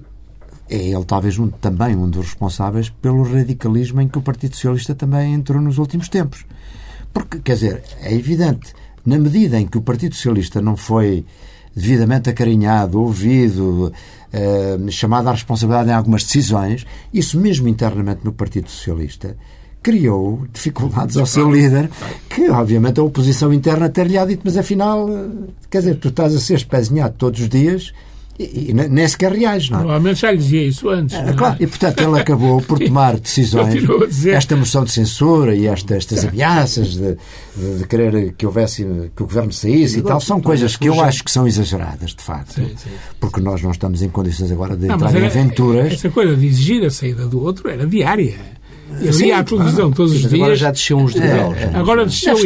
ele 0.70 1.06
talvez 1.06 1.40
um, 1.40 1.50
também 1.50 1.96
um 1.96 2.10
dos 2.10 2.26
responsáveis 2.26 2.90
pelo 2.90 3.24
radicalismo 3.24 4.02
em 4.02 4.08
que 4.08 4.18
o 4.18 4.22
Partido 4.22 4.54
Socialista 4.56 4.94
também 4.94 5.34
entrou 5.34 5.62
nos 5.62 5.78
últimos 5.78 6.10
tempos. 6.10 6.46
Porque, 7.14 7.40
quer 7.40 7.54
dizer, 7.54 7.84
é 8.02 8.14
evidente, 8.14 8.74
na 9.08 9.18
medida 9.18 9.58
em 9.58 9.66
que 9.66 9.78
o 9.78 9.82
Partido 9.82 10.14
Socialista 10.16 10.62
não 10.62 10.76
foi 10.76 11.26
devidamente 11.74 12.30
acarinhado, 12.30 13.00
ouvido, 13.00 13.94
eh, 14.34 14.78
chamado 14.90 15.30
à 15.30 15.32
responsabilidade 15.32 15.90
em 15.90 15.94
algumas 15.94 16.24
decisões, 16.24 16.86
isso 17.14 17.40
mesmo 17.40 17.70
internamente 17.70 18.26
no 18.26 18.34
Partido 18.34 18.70
Socialista 18.70 19.38
criou 19.82 20.46
dificuldades 20.52 21.16
ao 21.16 21.26
seu 21.26 21.50
líder, 21.50 21.90
que 22.28 22.50
obviamente 22.50 23.00
a 23.00 23.04
oposição 23.04 23.54
interna 23.54 23.88
ter-lhe 23.88 24.18
dito, 24.26 24.42
mas 24.44 24.58
afinal, 24.58 25.08
eh, 25.10 25.30
quer 25.70 25.78
dizer, 25.80 25.96
tu 25.96 26.10
estás 26.10 26.36
a 26.36 26.40
ser 26.42 26.56
espezinhado 26.56 27.16
todos 27.18 27.40
os 27.40 27.48
dias 27.48 27.94
e, 28.40 28.70
e 28.70 28.74
nem 28.74 29.08
sequer 29.08 29.32
reages, 29.32 29.70
não 29.70 29.80
é? 29.80 29.82
Provavelmente 29.82 30.22
já 30.22 30.32
lhe 30.32 30.38
dizia 30.38 30.64
isso 30.64 30.90
antes. 30.90 31.16
É, 31.16 31.30
é? 31.30 31.34
claro, 31.34 31.58
e 31.60 31.66
portanto 31.66 32.02
ele 32.02 32.20
acabou 32.20 32.62
por 32.64 32.78
tomar 32.78 33.20
decisões. 33.20 33.74
Continuou 33.74 34.04
a 34.04 34.08
dizer. 34.08 34.34
Esta 34.36 34.56
moção 34.56 34.84
de 34.84 34.92
censura 34.92 35.56
e 35.56 35.66
esta, 35.66 35.96
estas 35.96 36.24
ameaças 36.26 36.94
de, 36.94 37.18
de, 37.56 37.78
de 37.80 37.88
querer 37.88 38.34
que 38.34 38.46
houvesse 38.46 38.84
que 39.16 39.24
o 39.24 39.26
governo 39.26 39.52
saísse 39.52 40.00
e 40.00 40.02
tal, 40.04 40.22
são 40.22 40.40
coisas 40.40 40.76
que 40.76 40.88
eu 40.88 41.02
acho 41.02 41.24
que 41.24 41.32
são 41.32 41.48
exageradas, 41.48 42.12
de 42.12 42.22
facto. 42.22 42.54
Sim, 42.54 42.70
sim. 42.78 42.90
Porque 43.20 43.42
nós 43.42 43.62
não 43.62 43.72
estamos 43.72 44.02
em 44.02 44.10
condições 44.10 44.52
agora 44.52 44.78
de 44.78 44.86
Não, 44.86 44.96
entrar 44.96 45.16
em 45.16 45.26
aventuras. 45.26 45.94
Essa 45.94 46.10
coisa 46.10 46.36
de 46.36 46.46
exigir 46.46 46.86
a 46.86 46.92
saída 46.92 47.26
do 47.26 47.42
outro 47.44 47.70
era 47.70 47.88
diária. 47.88 48.36
Ele 49.02 49.14
Sim, 49.14 49.26
ia 49.28 49.40
à 49.40 49.44
televisão 49.44 49.92
todos 49.92 50.14
os 50.14 50.22
dias. 50.22 50.34
Agora 50.34 50.56
já 50.56 50.72
desceu 50.72 50.98
uns 50.98 51.14
degraus. 51.14 51.58
É, 51.58 51.72
agora 51.76 52.06
desceu. 52.06 52.38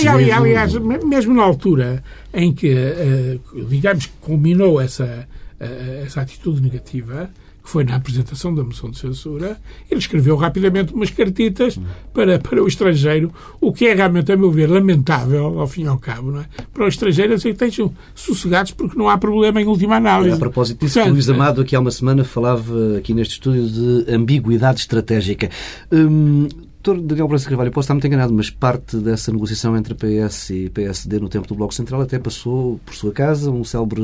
E, 0.00 0.30
aliás, 0.30 0.72
mesmo 0.74 1.34
na 1.34 1.42
altura 1.42 2.04
em 2.32 2.52
que, 2.52 3.40
digamos, 3.68 4.08
culminou 4.20 4.80
essa, 4.80 5.26
essa 5.60 6.20
atitude 6.20 6.62
negativa, 6.62 7.30
que 7.62 7.70
foi 7.70 7.84
na 7.84 7.96
apresentação 7.96 8.54
da 8.54 8.62
moção 8.62 8.90
de 8.90 8.98
censura, 8.98 9.58
ele 9.90 10.00
escreveu 10.00 10.36
rapidamente 10.36 10.94
umas 10.94 11.10
cartitas 11.10 11.78
para, 12.14 12.38
para 12.38 12.62
o 12.62 12.66
estrangeiro, 12.66 13.32
o 13.60 13.72
que 13.72 13.86
é 13.86 13.94
realmente, 13.94 14.32
a 14.32 14.36
meu 14.36 14.50
ver, 14.50 14.68
lamentável, 14.70 15.60
ao 15.60 15.66
fim 15.66 15.82
e 15.82 15.86
ao 15.86 15.98
cabo, 15.98 16.30
não 16.30 16.40
é? 16.40 16.46
Para 16.72 16.86
os 16.86 16.94
estrangeiros 16.94 17.44
é 17.44 17.48
que 17.48 17.64
estejam 17.64 17.92
sossegados 18.14 18.72
porque 18.72 18.96
não 18.96 19.08
há 19.08 19.18
problema 19.18 19.60
em 19.60 19.66
última 19.66 19.96
análise. 19.96 20.34
A 20.34 20.38
propósito 20.38 20.80
disso, 20.80 20.94
Portanto, 20.94 21.12
Luís 21.12 21.28
Amado, 21.28 21.60
aqui 21.60 21.76
há 21.76 21.80
uma 21.80 21.90
semana, 21.90 22.24
falava 22.24 22.96
aqui 22.96 23.12
neste 23.12 23.34
estúdio 23.34 23.68
de 23.68 24.14
ambiguidade 24.14 24.80
estratégica. 24.80 25.50
Hum, 25.92 26.48
Doutor 26.82 27.02
Daniel 27.02 27.28
Brasil 27.28 27.48
Carvalho, 27.48 27.72
posso 27.72 27.86
estar 27.86 27.94
muito 27.94 28.06
enganado, 28.06 28.32
mas 28.32 28.50
parte 28.50 28.96
dessa 28.98 29.32
negociação 29.32 29.76
entre 29.76 29.94
PS 29.94 30.50
e 30.50 30.70
PSD 30.70 31.18
no 31.18 31.28
tempo 31.28 31.46
do 31.48 31.54
Bloco 31.54 31.74
Central 31.74 32.00
até 32.00 32.18
passou 32.18 32.80
por 32.86 32.94
sua 32.94 33.12
casa, 33.12 33.50
um 33.50 33.64
célebre 33.64 34.02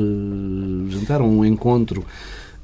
jantar, 0.89 1.21
um 1.21 1.45
encontro 1.45 2.05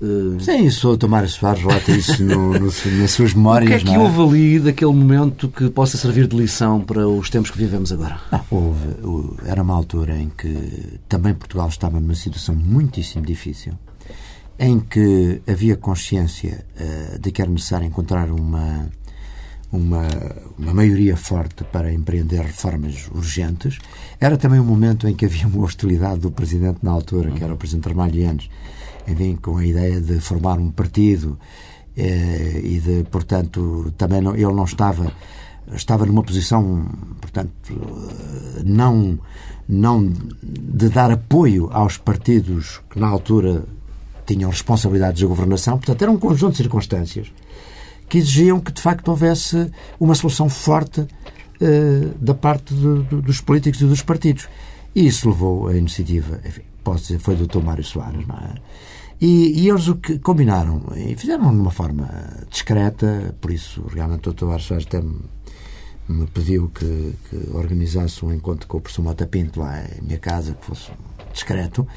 Uh... 0.02 0.39
Sim, 0.39 0.65
isso 0.65 0.89
o 0.89 0.97
Tomar 0.97 1.28
Soares 1.30 1.62
relata 1.62 1.91
isso 1.91 2.24
no, 2.26 2.54
no, 2.54 2.65
nas 3.00 3.12
suas 3.12 3.36
memórias. 3.36 3.84
O 3.84 3.86
que 3.86 3.91
é 3.91 3.93
que 3.93 3.95
é? 3.95 4.00
houve 4.00 4.21
ali 4.21 4.60
daquele 4.60 4.93
momento 4.93 5.47
que 5.47 5.69
possa 5.69 5.95
servir 5.95 6.26
de 6.26 6.36
lição 6.36 6.82
para 6.82 7.08
os 7.08 7.30
tempos 7.30 7.52
que 7.52 7.58
vivemos 7.60 7.91
agora? 7.91 8.19
Ah, 8.32 8.41
houve, 8.50 8.95
era 9.45 9.62
uma 9.62 9.76
altura 9.76 10.17
em 10.17 10.30
que 10.30 11.00
também 11.08 11.36
Portugal 11.36 11.67
estava 11.67 12.00
numa 12.00 12.15
situação 12.15 12.56
muitíssimo 12.56 13.24
difícil, 13.24 13.74
em 14.58 14.80
que 14.80 15.39
havia 15.47 15.78
consciência 15.78 16.65
uh, 16.80 17.19
de 17.19 17.32
que 17.32 17.39
era 17.39 17.52
necessário 17.52 17.86
encontrar 17.86 18.32
uma, 18.32 18.89
uma, 19.72 20.08
uma 20.58 20.74
maioria 20.74 21.16
forte 21.16 21.64
para 21.64 21.94
empreender 21.94 22.42
reformas 22.42 23.10
urgentes. 23.14 23.80
Era 24.20 24.38
também 24.38 24.60
um 24.60 24.66
momento 24.66 25.08
em 25.08 25.16
que 25.16 25.26
havia 25.26 25.48
uma 25.48 25.64
hostilidade 25.64 26.20
do 26.20 26.32
Presidente 26.32 26.80
na 26.84 26.92
altura, 26.92 27.32
que 27.32 27.44
era 27.44 27.54
o 27.54 27.58
Presidente 27.58 27.88
Ramalhianos, 27.88 28.50
enfim, 29.08 29.38
com 29.38 29.58
a 29.58 29.66
ideia 29.66 30.02
de 30.02 30.20
formar 30.20 30.60
um 30.60 30.70
partido 30.72 31.40
eh, 31.96 32.62
e 32.64 32.80
de, 32.80 33.04
portanto, 33.10 33.94
também 33.98 34.22
não, 34.22 34.36
ele 34.36 34.54
não 34.54 34.66
estava 34.66 35.12
estava 35.74 36.06
numa 36.06 36.24
posição, 36.24 36.86
portanto, 37.22 37.74
não 38.66 39.20
não 39.70 40.12
de 40.44 40.90
dar 40.90 41.12
apoio 41.12 41.70
aos 41.72 41.98
partidos 41.98 42.82
que 42.90 43.00
na 43.00 43.08
altura 43.08 43.64
tinham 44.26 44.50
responsabilidades 44.50 45.20
de 45.20 45.26
governação, 45.26 45.78
portanto, 45.78 46.02
era 46.02 46.12
um 46.12 46.18
conjunto 46.18 46.52
de 46.52 46.58
circunstâncias 46.58 47.32
que 48.12 48.17
exigiam 48.17 48.60
que 48.60 48.74
de 48.74 48.82
facto 48.82 49.08
houvesse 49.08 49.71
uma 49.97 50.13
solução 50.13 50.50
forte 50.50 51.08
eh, 51.62 52.10
da 52.19 52.34
parte 52.34 52.74
dos 52.74 53.39
políticos 53.39 53.80
e 53.80 53.86
dos 53.86 54.02
partidos. 54.02 54.50
E 54.93 55.08
isso 55.08 55.30
levou 55.30 55.69
a 55.69 55.78
iniciativa, 55.78 56.41
enfim, 56.45 56.63
posso 56.84 57.04
dizer, 57.04 57.19
foi 57.19 57.38
do 57.38 57.47
Dr. 57.47 57.63
Mário 57.63 57.86
Soares, 57.86 58.28
não 58.28 58.36
é? 58.36 58.56
E, 59.21 59.62
e, 59.62 59.69
eles 59.69 59.88
o 59.88 59.95
que 59.95 60.19
combinaram, 60.19 60.84
e 60.93 61.15
fizeram 61.15 61.54
de 61.54 61.62
uma 61.62 61.71
forma 61.71 62.10
discreta, 62.50 63.34
por 63.39 63.50
isso 63.50 63.82
realmente 63.88 64.28
o 64.28 64.34
Dr. 64.34 64.45
Mário 64.45 64.63
Soares 64.65 64.86
até 64.88 65.00
me, 65.00 65.21
me 66.10 66.28
pediu 66.28 66.67
que, 66.67 67.15
que, 67.30 67.50
organizasse 67.54 68.26
um 68.26 68.34
encontro 68.34 68.67
com 68.67 68.80
o 68.80 68.82
professor 68.82 69.04
Mota 69.04 69.26
Pinto 69.26 69.62
lá 69.62 69.86
em 69.86 70.02
minha 70.06 70.19
casa, 70.19 70.54
que 70.54 70.65
fosse 70.65 70.91
discreto. 71.32 71.88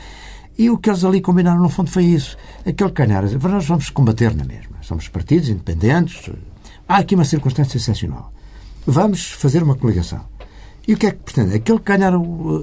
E 0.56 0.70
o 0.70 0.78
que 0.78 0.88
eles 0.88 1.04
ali 1.04 1.20
combinaram, 1.20 1.60
no 1.60 1.68
fundo, 1.68 1.90
foi 1.90 2.04
isso. 2.04 2.36
Aquele 2.64 2.90
calhar, 2.92 3.24
nós 3.24 3.66
vamos 3.66 3.90
combater 3.90 4.34
na 4.34 4.44
mesma. 4.44 4.76
Somos 4.82 5.08
partidos 5.08 5.48
independentes. 5.48 6.30
Há 6.88 6.98
aqui 6.98 7.14
uma 7.14 7.24
circunstância 7.24 7.76
excepcional. 7.76 8.32
Vamos 8.86 9.32
fazer 9.32 9.62
uma 9.62 9.74
coligação. 9.74 10.20
E 10.86 10.94
o 10.94 10.96
que 10.96 11.06
é 11.06 11.10
que 11.10 11.18
pretende? 11.18 11.54
Aquele 11.56 11.78
que 11.78 11.84
ganhar 11.84 12.12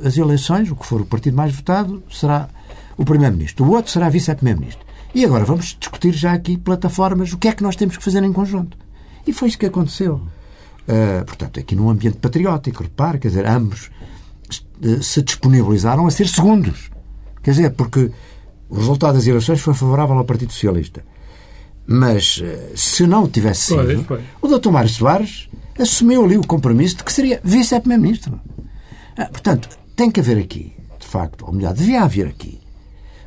as 0.05 0.17
eleições, 0.17 0.69
o 0.71 0.75
que 0.75 0.85
for 0.85 1.01
o 1.01 1.05
partido 1.05 1.35
mais 1.35 1.53
votado, 1.53 2.03
será 2.09 2.47
o 2.95 3.03
Primeiro-Ministro. 3.03 3.65
O 3.65 3.71
outro 3.71 3.91
será 3.91 4.09
Vice-Primeiro-Ministro. 4.09 4.85
E 5.13 5.25
agora 5.25 5.43
vamos 5.43 5.75
discutir 5.77 6.13
já 6.13 6.31
aqui 6.31 6.57
plataformas 6.57 7.33
o 7.33 7.37
que 7.37 7.47
é 7.47 7.51
que 7.51 7.63
nós 7.63 7.75
temos 7.75 7.97
que 7.97 8.03
fazer 8.03 8.23
em 8.23 8.31
conjunto. 8.31 8.77
E 9.25 9.33
foi 9.33 9.49
isso 9.49 9.57
que 9.57 9.65
aconteceu. 9.65 10.21
Uh, 10.87 11.25
portanto, 11.25 11.59
aqui 11.59 11.75
num 11.75 11.89
ambiente 11.89 12.17
patriótico, 12.17 12.83
repare, 12.83 13.19
quer 13.19 13.27
dizer, 13.27 13.45
ambos 13.45 13.89
uh, 14.83 15.03
se 15.03 15.21
disponibilizaram 15.21 16.07
a 16.07 16.11
ser 16.11 16.27
segundos. 16.27 16.89
Quer 17.43 17.51
dizer, 17.51 17.69
porque 17.71 18.11
o 18.69 18.75
resultado 18.75 19.15
das 19.15 19.27
eleições 19.27 19.59
foi 19.59 19.73
favorável 19.73 20.17
ao 20.17 20.25
Partido 20.25 20.53
Socialista. 20.53 21.03
Mas 21.85 22.37
uh, 22.37 22.77
se 22.77 23.05
não 23.05 23.27
tivesse 23.27 23.73
sido, 23.75 24.05
o 24.41 24.47
Dr. 24.47 24.69
Mário 24.69 24.89
Soares 24.89 25.49
assumiu 25.79 26.23
ali 26.23 26.37
o 26.37 26.45
compromisso 26.45 26.97
de 26.97 27.03
que 27.03 27.11
seria 27.11 27.41
vice-primeiro-ministro. 27.43 28.39
Ah, 29.17 29.25
portanto, 29.25 29.69
tem 29.95 30.09
que 30.09 30.19
haver 30.19 30.37
aqui, 30.37 30.73
de 30.99 31.07
facto, 31.07 31.45
ou 31.45 31.53
melhor, 31.53 31.73
devia 31.73 32.03
haver 32.03 32.27
aqui, 32.27 32.59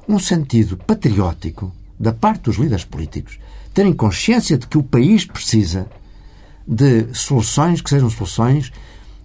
um 0.09 0.19
sentido 0.19 0.77
patriótico 0.77 1.73
da 1.99 2.13
parte 2.13 2.43
dos 2.43 2.57
líderes 2.57 2.85
políticos, 2.85 3.39
terem 3.73 3.93
consciência 3.93 4.57
de 4.57 4.67
que 4.67 4.79
o 4.79 4.83
país 4.83 5.25
precisa 5.25 5.87
de 6.67 7.13
soluções 7.13 7.81
que 7.81 7.91
sejam 7.91 8.09
soluções 8.09 8.73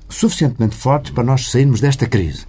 suficientemente 0.09 0.75
fortes 0.75 1.11
para 1.11 1.23
nós 1.23 1.49
sairmos 1.49 1.79
desta 1.79 2.07
crise. 2.07 2.45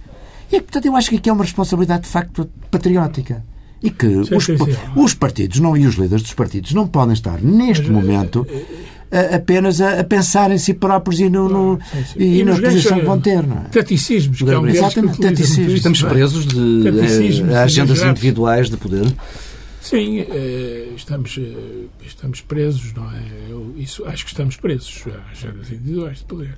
E, 0.51 0.59
portanto, 0.59 0.85
eu 0.85 0.95
acho 0.95 1.09
que 1.09 1.15
aqui 1.15 1.29
é 1.29 1.33
uma 1.33 1.43
responsabilidade, 1.43 2.03
de 2.03 2.09
facto, 2.09 2.49
patriótica. 2.69 3.43
E 3.81 3.89
que 3.89 4.07
sim, 4.07 4.35
os, 4.35 4.45
sim, 4.45 4.57
sim. 4.57 4.77
os, 4.95 5.13
partidos 5.15 5.59
não, 5.59 5.75
e 5.75 5.87
os 5.87 5.95
líderes 5.95 6.21
dos 6.21 6.33
partidos 6.33 6.71
não 6.73 6.87
podem 6.87 7.13
estar, 7.13 7.41
neste 7.41 7.89
Mas, 7.89 7.91
momento, 7.91 8.45
eh, 8.47 8.65
eh, 9.09 9.35
apenas 9.35 9.81
a, 9.81 10.01
a, 10.01 10.03
pensar 10.03 10.51
em 10.51 10.57
si 10.59 10.75
próprios 10.75 11.19
e, 11.19 11.29
no, 11.29 11.49
no 11.49 11.79
e, 12.15 12.39
e 12.39 12.43
na 12.43 12.59
posição 12.59 12.99
que 12.99 13.05
vão 13.05 13.19
ter. 13.19 13.41
Não 13.41 13.57
é? 13.57 13.69
Taticismos, 13.69 14.37
que 14.37 14.51
é 14.51 14.59
um 14.59 14.67
Exatamente, 14.67 15.17
taticismos. 15.17 15.73
Estamos 15.73 16.03
presos 16.03 16.45
de 16.45 16.87
eh, 17.49 17.57
agendas 17.57 18.03
individuais 18.03 18.69
de 18.69 18.77
poder. 18.77 19.11
Sim, 19.81 20.27
estamos, 20.95 21.39
estamos 22.05 22.39
presos, 22.41 22.93
não 22.93 23.11
é? 23.11 23.23
Eu, 23.49 23.73
isso, 23.77 24.05
acho 24.05 24.23
que 24.23 24.31
estamos 24.31 24.55
presos 24.57 25.05
a 25.07 25.31
agendas 25.31 25.71
individuais 25.71 26.19
de 26.19 26.25
poder. 26.25 26.55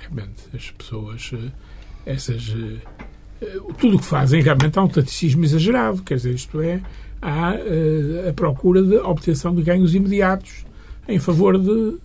Realmente, 0.00 0.42
as 0.52 0.72
pessoas, 0.72 1.30
essas 2.04 2.52
tudo 3.78 3.96
o 3.96 3.98
que 3.98 4.04
fazem 4.04 4.42
realmente 4.42 4.78
há 4.78 4.82
um 4.82 4.88
taticismo 4.88 5.44
exagerado, 5.44 6.02
quer 6.02 6.16
dizer, 6.16 6.34
isto 6.34 6.60
é, 6.60 6.80
há 7.20 7.54
uh, 7.54 8.28
a 8.28 8.32
procura 8.32 8.82
de 8.82 8.96
obtenção 8.96 9.54
de 9.54 9.62
ganhos 9.62 9.94
imediatos 9.94 10.64
em 11.08 11.18
favor 11.18 11.58
de 11.58 11.98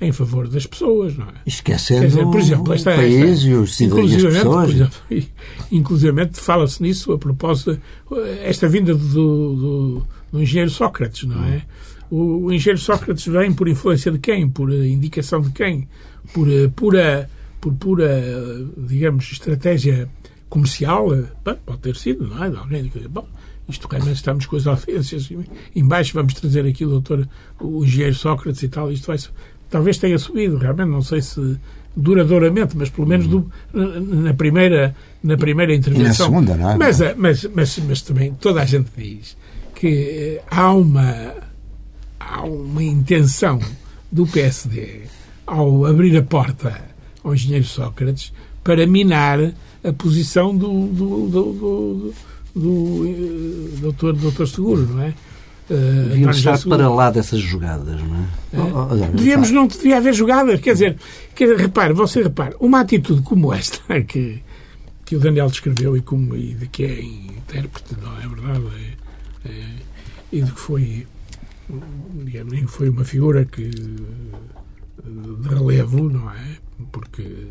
em 0.00 0.12
favor 0.12 0.46
das 0.46 0.64
pessoas, 0.64 1.16
não 1.16 1.26
é? 1.26 1.32
Esquecendo 1.44 2.06
dizer, 2.06 2.24
por 2.24 2.38
exemplo, 2.38 2.72
esta, 2.72 2.92
o 2.92 2.96
país 2.96 3.38
esta, 3.38 3.48
e 3.48 3.54
os 3.54 3.74
cidadãos 3.74 4.14
pessoas. 4.14 4.70
Exemplo, 4.70 4.98
inclusivamente 5.72 6.40
fala-se 6.40 6.80
nisso 6.80 7.12
a 7.12 7.18
propósito 7.18 7.80
esta 8.44 8.68
vinda 8.68 8.94
do, 8.94 9.06
do, 9.08 10.06
do 10.30 10.40
engenheiro 10.40 10.70
Sócrates, 10.70 11.24
não 11.24 11.44
é? 11.44 11.62
O, 12.10 12.44
o, 12.44 12.52
engenheiro 12.52 12.80
Sócrates 12.80 13.26
vem 13.26 13.52
por 13.52 13.68
influência 13.68 14.12
de 14.12 14.18
quem? 14.20 14.48
Por 14.48 14.72
indicação 14.72 15.40
de 15.40 15.50
quem? 15.50 15.88
Por 16.32 16.46
pura, 16.76 17.28
por 17.60 17.74
pura 17.74 18.08
digamos, 18.76 19.32
estratégia 19.32 20.08
comercial, 20.48 21.14
eh, 21.14 21.24
pode 21.64 21.78
ter 21.80 21.96
sido, 21.96 22.26
não 22.26 22.44
é? 22.44 22.50
De 22.50 22.56
alguém 22.56 22.88
que, 22.88 23.06
bom, 23.08 23.26
isto 23.68 23.86
realmente 23.86 24.16
estamos 24.16 24.46
com 24.46 24.56
as 24.56 24.66
audiências 24.66 25.28
embaixo, 25.74 26.14
vamos 26.14 26.34
trazer 26.34 26.66
aqui 26.66 26.84
o 26.84 26.88
doutor, 26.88 27.28
o 27.60 27.84
engenheiro 27.84 28.14
Sócrates 28.14 28.62
e 28.62 28.68
tal, 28.68 28.90
isto 28.90 29.06
vai, 29.06 29.18
talvez 29.68 29.98
tenha 29.98 30.18
subido, 30.18 30.56
realmente, 30.56 30.88
não 30.88 31.02
sei 31.02 31.20
se 31.20 31.58
duradouramente, 31.94 32.76
mas 32.76 32.88
pelo 32.88 33.06
menos 33.06 33.26
do, 33.26 33.50
na 33.72 34.32
primeira 34.32 34.94
na 35.22 35.36
primeira 35.36 35.74
intervenção. 35.74 36.04
E 36.04 36.08
na 36.08 36.14
segunda, 36.14 36.56
não 36.56 36.70
é? 36.70 36.76
Mas, 36.76 37.00
eh, 37.00 37.14
mas, 37.16 37.44
mas, 37.52 37.78
mas 37.78 38.02
também 38.02 38.32
toda 38.34 38.62
a 38.62 38.64
gente 38.64 38.88
diz 38.96 39.36
que 39.74 40.38
eh, 40.38 40.42
há 40.48 40.72
uma 40.72 41.34
há 42.20 42.42
uma 42.42 42.82
intenção 42.82 43.58
do 44.10 44.26
PSD 44.26 45.02
ao 45.46 45.86
abrir 45.86 46.16
a 46.16 46.22
porta 46.22 46.80
ao 47.24 47.34
engenheiro 47.34 47.64
Sócrates 47.64 48.32
para 48.62 48.86
minar 48.86 49.52
a 49.84 49.92
posição 49.92 50.56
do, 50.56 50.86
do, 50.88 51.28
do, 51.28 52.14
do, 52.54 53.06
eh, 53.06 53.80
doutor, 53.80 54.14
doutor 54.14 54.48
Seguro, 54.48 54.86
não 54.86 55.02
é? 55.02 55.14
Uh, 55.70 56.08
Devíamos 56.08 56.38
estar 56.38 56.58
para 56.66 56.88
lá 56.88 57.10
dessas 57.10 57.40
jogadas, 57.40 58.00
não 58.02 58.16
é? 58.16 59.04
é. 59.04 59.08
Devíamos, 59.08 59.50
não 59.50 59.66
devia 59.66 59.98
haver 59.98 60.14
jogadas. 60.14 60.60
Quer 60.60 60.72
dizer, 60.72 60.96
quer 61.34 61.56
repare, 61.56 61.92
você 61.92 62.22
repare, 62.22 62.56
uma 62.58 62.80
atitude 62.80 63.20
como 63.20 63.52
esta 63.52 63.82
que, 64.02 64.42
que 65.04 65.16
o 65.16 65.20
Daniel 65.20 65.48
descreveu 65.48 65.94
e, 65.96 66.00
como, 66.00 66.34
e 66.34 66.54
de 66.54 66.66
que 66.68 66.84
é 66.84 67.02
intérprete, 67.02 67.94
não 68.00 68.16
é 68.16 68.26
verdade? 68.26 68.64
É, 69.44 69.48
é, 69.50 69.64
e 70.32 70.42
de 70.42 70.50
que 70.52 70.60
foi, 70.60 71.06
digamos, 72.24 72.70
foi 72.70 72.88
uma 72.88 73.04
figura 73.04 73.44
que 73.44 73.70
de 75.08 75.48
relevo, 75.48 76.08
não 76.08 76.30
é? 76.30 76.56
Porque 76.92 77.46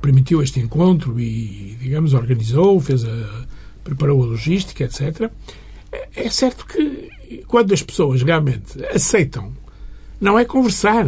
permitiu 0.00 0.42
este 0.42 0.60
encontro 0.60 1.18
e, 1.20 1.76
digamos, 1.80 2.14
organizou, 2.14 2.80
fez 2.80 3.04
a, 3.04 3.46
preparou 3.84 4.22
a 4.22 4.26
logística, 4.26 4.84
etc. 4.84 5.30
É, 5.90 6.08
é 6.14 6.30
certo 6.30 6.66
que 6.66 7.42
quando 7.46 7.72
as 7.72 7.82
pessoas 7.82 8.22
realmente 8.22 8.82
aceitam, 8.86 9.52
não 10.20 10.38
é 10.38 10.44
conversar, 10.44 11.06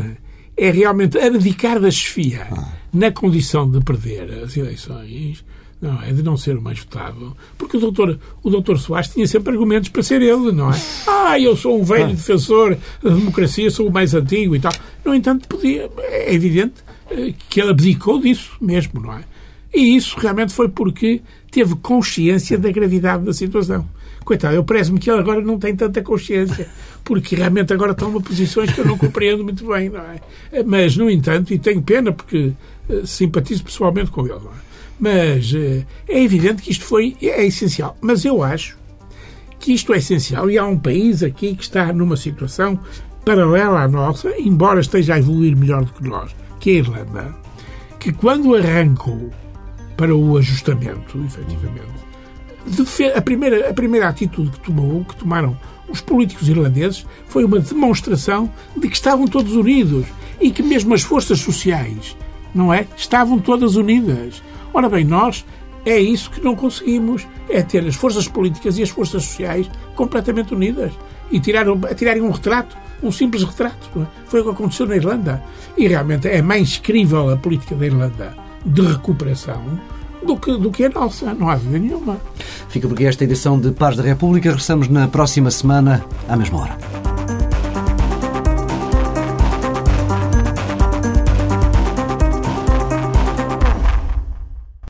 é 0.56 0.70
realmente 0.70 1.18
abdicar 1.18 1.80
da 1.80 1.90
chefia 1.90 2.46
ah. 2.50 2.72
na 2.92 3.10
condição 3.10 3.70
de 3.70 3.80
perder 3.80 4.44
as 4.44 4.56
eleições, 4.56 5.44
não 5.80 6.02
é? 6.02 6.12
De 6.12 6.22
não 6.22 6.36
ser 6.36 6.56
o 6.56 6.62
mais 6.62 6.78
votado. 6.80 7.36
Porque 7.56 7.76
o 7.76 7.80
doutor, 7.80 8.18
o 8.42 8.50
doutor 8.50 8.78
Soares 8.78 9.08
tinha 9.08 9.26
sempre 9.26 9.52
argumentos 9.52 9.88
para 9.88 10.02
ser 10.02 10.20
ele, 10.20 10.52
não 10.52 10.70
é? 10.70 10.80
Ah, 11.30 11.38
eu 11.38 11.56
sou 11.56 11.80
um 11.80 11.84
velho 11.84 12.06
ah. 12.06 12.08
defensor 12.08 12.76
da 13.00 13.10
democracia, 13.10 13.70
sou 13.70 13.86
o 13.86 13.92
mais 13.92 14.14
antigo 14.14 14.56
e 14.56 14.58
tal. 14.58 14.72
No 15.04 15.14
entanto, 15.14 15.46
podia, 15.46 15.88
é 15.98 16.34
evidente 16.34 16.82
que 17.48 17.60
ele 17.60 17.70
abdicou 17.70 18.20
disso 18.20 18.52
mesmo, 18.60 19.00
não 19.00 19.14
é? 19.14 19.24
E 19.72 19.96
isso 19.96 20.18
realmente 20.18 20.52
foi 20.52 20.68
porque 20.68 21.22
teve 21.50 21.74
consciência 21.76 22.58
da 22.58 22.70
gravidade 22.70 23.24
da 23.24 23.32
situação. 23.32 23.86
Coitado, 24.24 24.54
eu 24.54 24.64
parece-me 24.64 24.98
que 24.98 25.10
ele 25.10 25.20
agora 25.20 25.40
não 25.40 25.58
tem 25.58 25.74
tanta 25.74 26.02
consciência, 26.02 26.68
porque 27.04 27.34
realmente 27.34 27.72
agora 27.72 27.94
toma 27.94 28.20
posições 28.20 28.72
que 28.72 28.80
eu 28.80 28.84
não 28.84 28.98
compreendo 28.98 29.42
muito 29.42 29.66
bem, 29.66 29.88
não 29.88 30.00
é? 30.00 30.20
Mas, 30.64 30.96
no 30.96 31.10
entanto, 31.10 31.54
e 31.54 31.58
tenho 31.58 31.82
pena 31.82 32.12
porque 32.12 32.52
uh, 32.88 33.06
simpatizo 33.06 33.64
pessoalmente 33.64 34.10
com 34.10 34.26
ele, 34.26 34.38
não 34.38 34.50
é? 34.50 34.70
Mas 34.98 35.52
uh, 35.52 35.84
é 36.06 36.22
evidente 36.22 36.62
que 36.62 36.70
isto 36.70 36.84
foi, 36.84 37.16
é 37.22 37.44
essencial. 37.46 37.96
Mas 38.00 38.24
eu 38.24 38.42
acho 38.42 38.76
que 39.58 39.72
isto 39.72 39.92
é 39.94 39.98
essencial 39.98 40.50
e 40.50 40.58
há 40.58 40.66
um 40.66 40.78
país 40.78 41.22
aqui 41.22 41.54
que 41.54 41.62
está 41.62 41.92
numa 41.92 42.16
situação 42.16 42.78
paralela 43.24 43.82
à 43.82 43.88
nossa, 43.88 44.32
embora 44.38 44.80
esteja 44.80 45.14
a 45.14 45.18
evoluir 45.18 45.56
melhor 45.56 45.84
do 45.84 45.92
que 45.92 46.02
nós, 46.02 46.34
que 46.60 46.70
é 46.70 46.74
a 46.74 46.76
Irlanda, 46.76 47.34
que 47.98 48.12
quando 48.12 48.54
arrancou 48.54 49.30
para 49.96 50.14
o 50.14 50.36
ajustamento, 50.36 51.18
efetivamente, 51.24 52.10
a 53.14 53.20
primeira, 53.20 53.70
a 53.70 53.74
primeira 53.74 54.08
atitude 54.08 54.50
que 54.50 54.60
tomou, 54.60 55.04
que 55.04 55.16
tomaram 55.16 55.58
os 55.88 56.00
políticos 56.00 56.48
irlandeses, 56.48 57.04
foi 57.26 57.44
uma 57.44 57.58
demonstração 57.58 58.50
de 58.76 58.88
que 58.88 58.94
estavam 58.94 59.26
todos 59.26 59.54
unidos 59.54 60.06
e 60.40 60.50
que 60.50 60.62
mesmo 60.62 60.94
as 60.94 61.02
forças 61.02 61.40
sociais, 61.40 62.16
não 62.54 62.72
é? 62.72 62.86
Estavam 62.96 63.38
todas 63.38 63.76
unidas. 63.76 64.42
Ora 64.72 64.88
bem, 64.88 65.04
nós 65.04 65.44
é 65.84 65.98
isso 65.98 66.30
que 66.30 66.40
não 66.40 66.54
conseguimos, 66.54 67.26
é 67.48 67.62
ter 67.62 67.84
as 67.86 67.94
forças 67.94 68.28
políticas 68.28 68.78
e 68.78 68.82
as 68.82 68.90
forças 68.90 69.24
sociais 69.24 69.68
completamente 69.96 70.54
unidas 70.54 70.92
e 71.30 71.40
tirar, 71.40 71.66
tirarem 71.96 72.22
um 72.22 72.30
retrato, 72.30 72.76
um 73.02 73.12
simples 73.12 73.42
retrato. 73.42 73.88
É? 74.00 74.06
Foi 74.26 74.40
o 74.40 74.44
que 74.44 74.50
aconteceu 74.50 74.86
na 74.86 74.96
Irlanda. 74.96 75.42
E 75.76 75.86
realmente 75.86 76.28
é 76.28 76.42
mais 76.42 76.78
crível 76.78 77.30
a 77.30 77.36
política 77.36 77.74
da 77.74 77.86
Irlanda 77.86 78.34
de 78.64 78.82
recuperação 78.82 79.62
do 80.24 80.36
que, 80.36 80.56
do 80.56 80.70
que 80.70 80.84
a 80.84 80.88
nossa. 80.88 81.32
Não 81.34 81.48
há 81.48 81.56
dúvida 81.56 81.78
nenhuma. 81.78 82.18
Fica 82.68 82.86
por 82.86 82.94
aqui 82.94 83.06
esta 83.06 83.24
edição 83.24 83.58
de 83.58 83.70
Paz 83.72 83.96
da 83.96 84.02
República. 84.02 84.50
Regressamos 84.50 84.88
na 84.88 85.08
próxima 85.08 85.50
semana, 85.50 86.04
à 86.28 86.36
mesma 86.36 86.60
hora. 86.60 87.19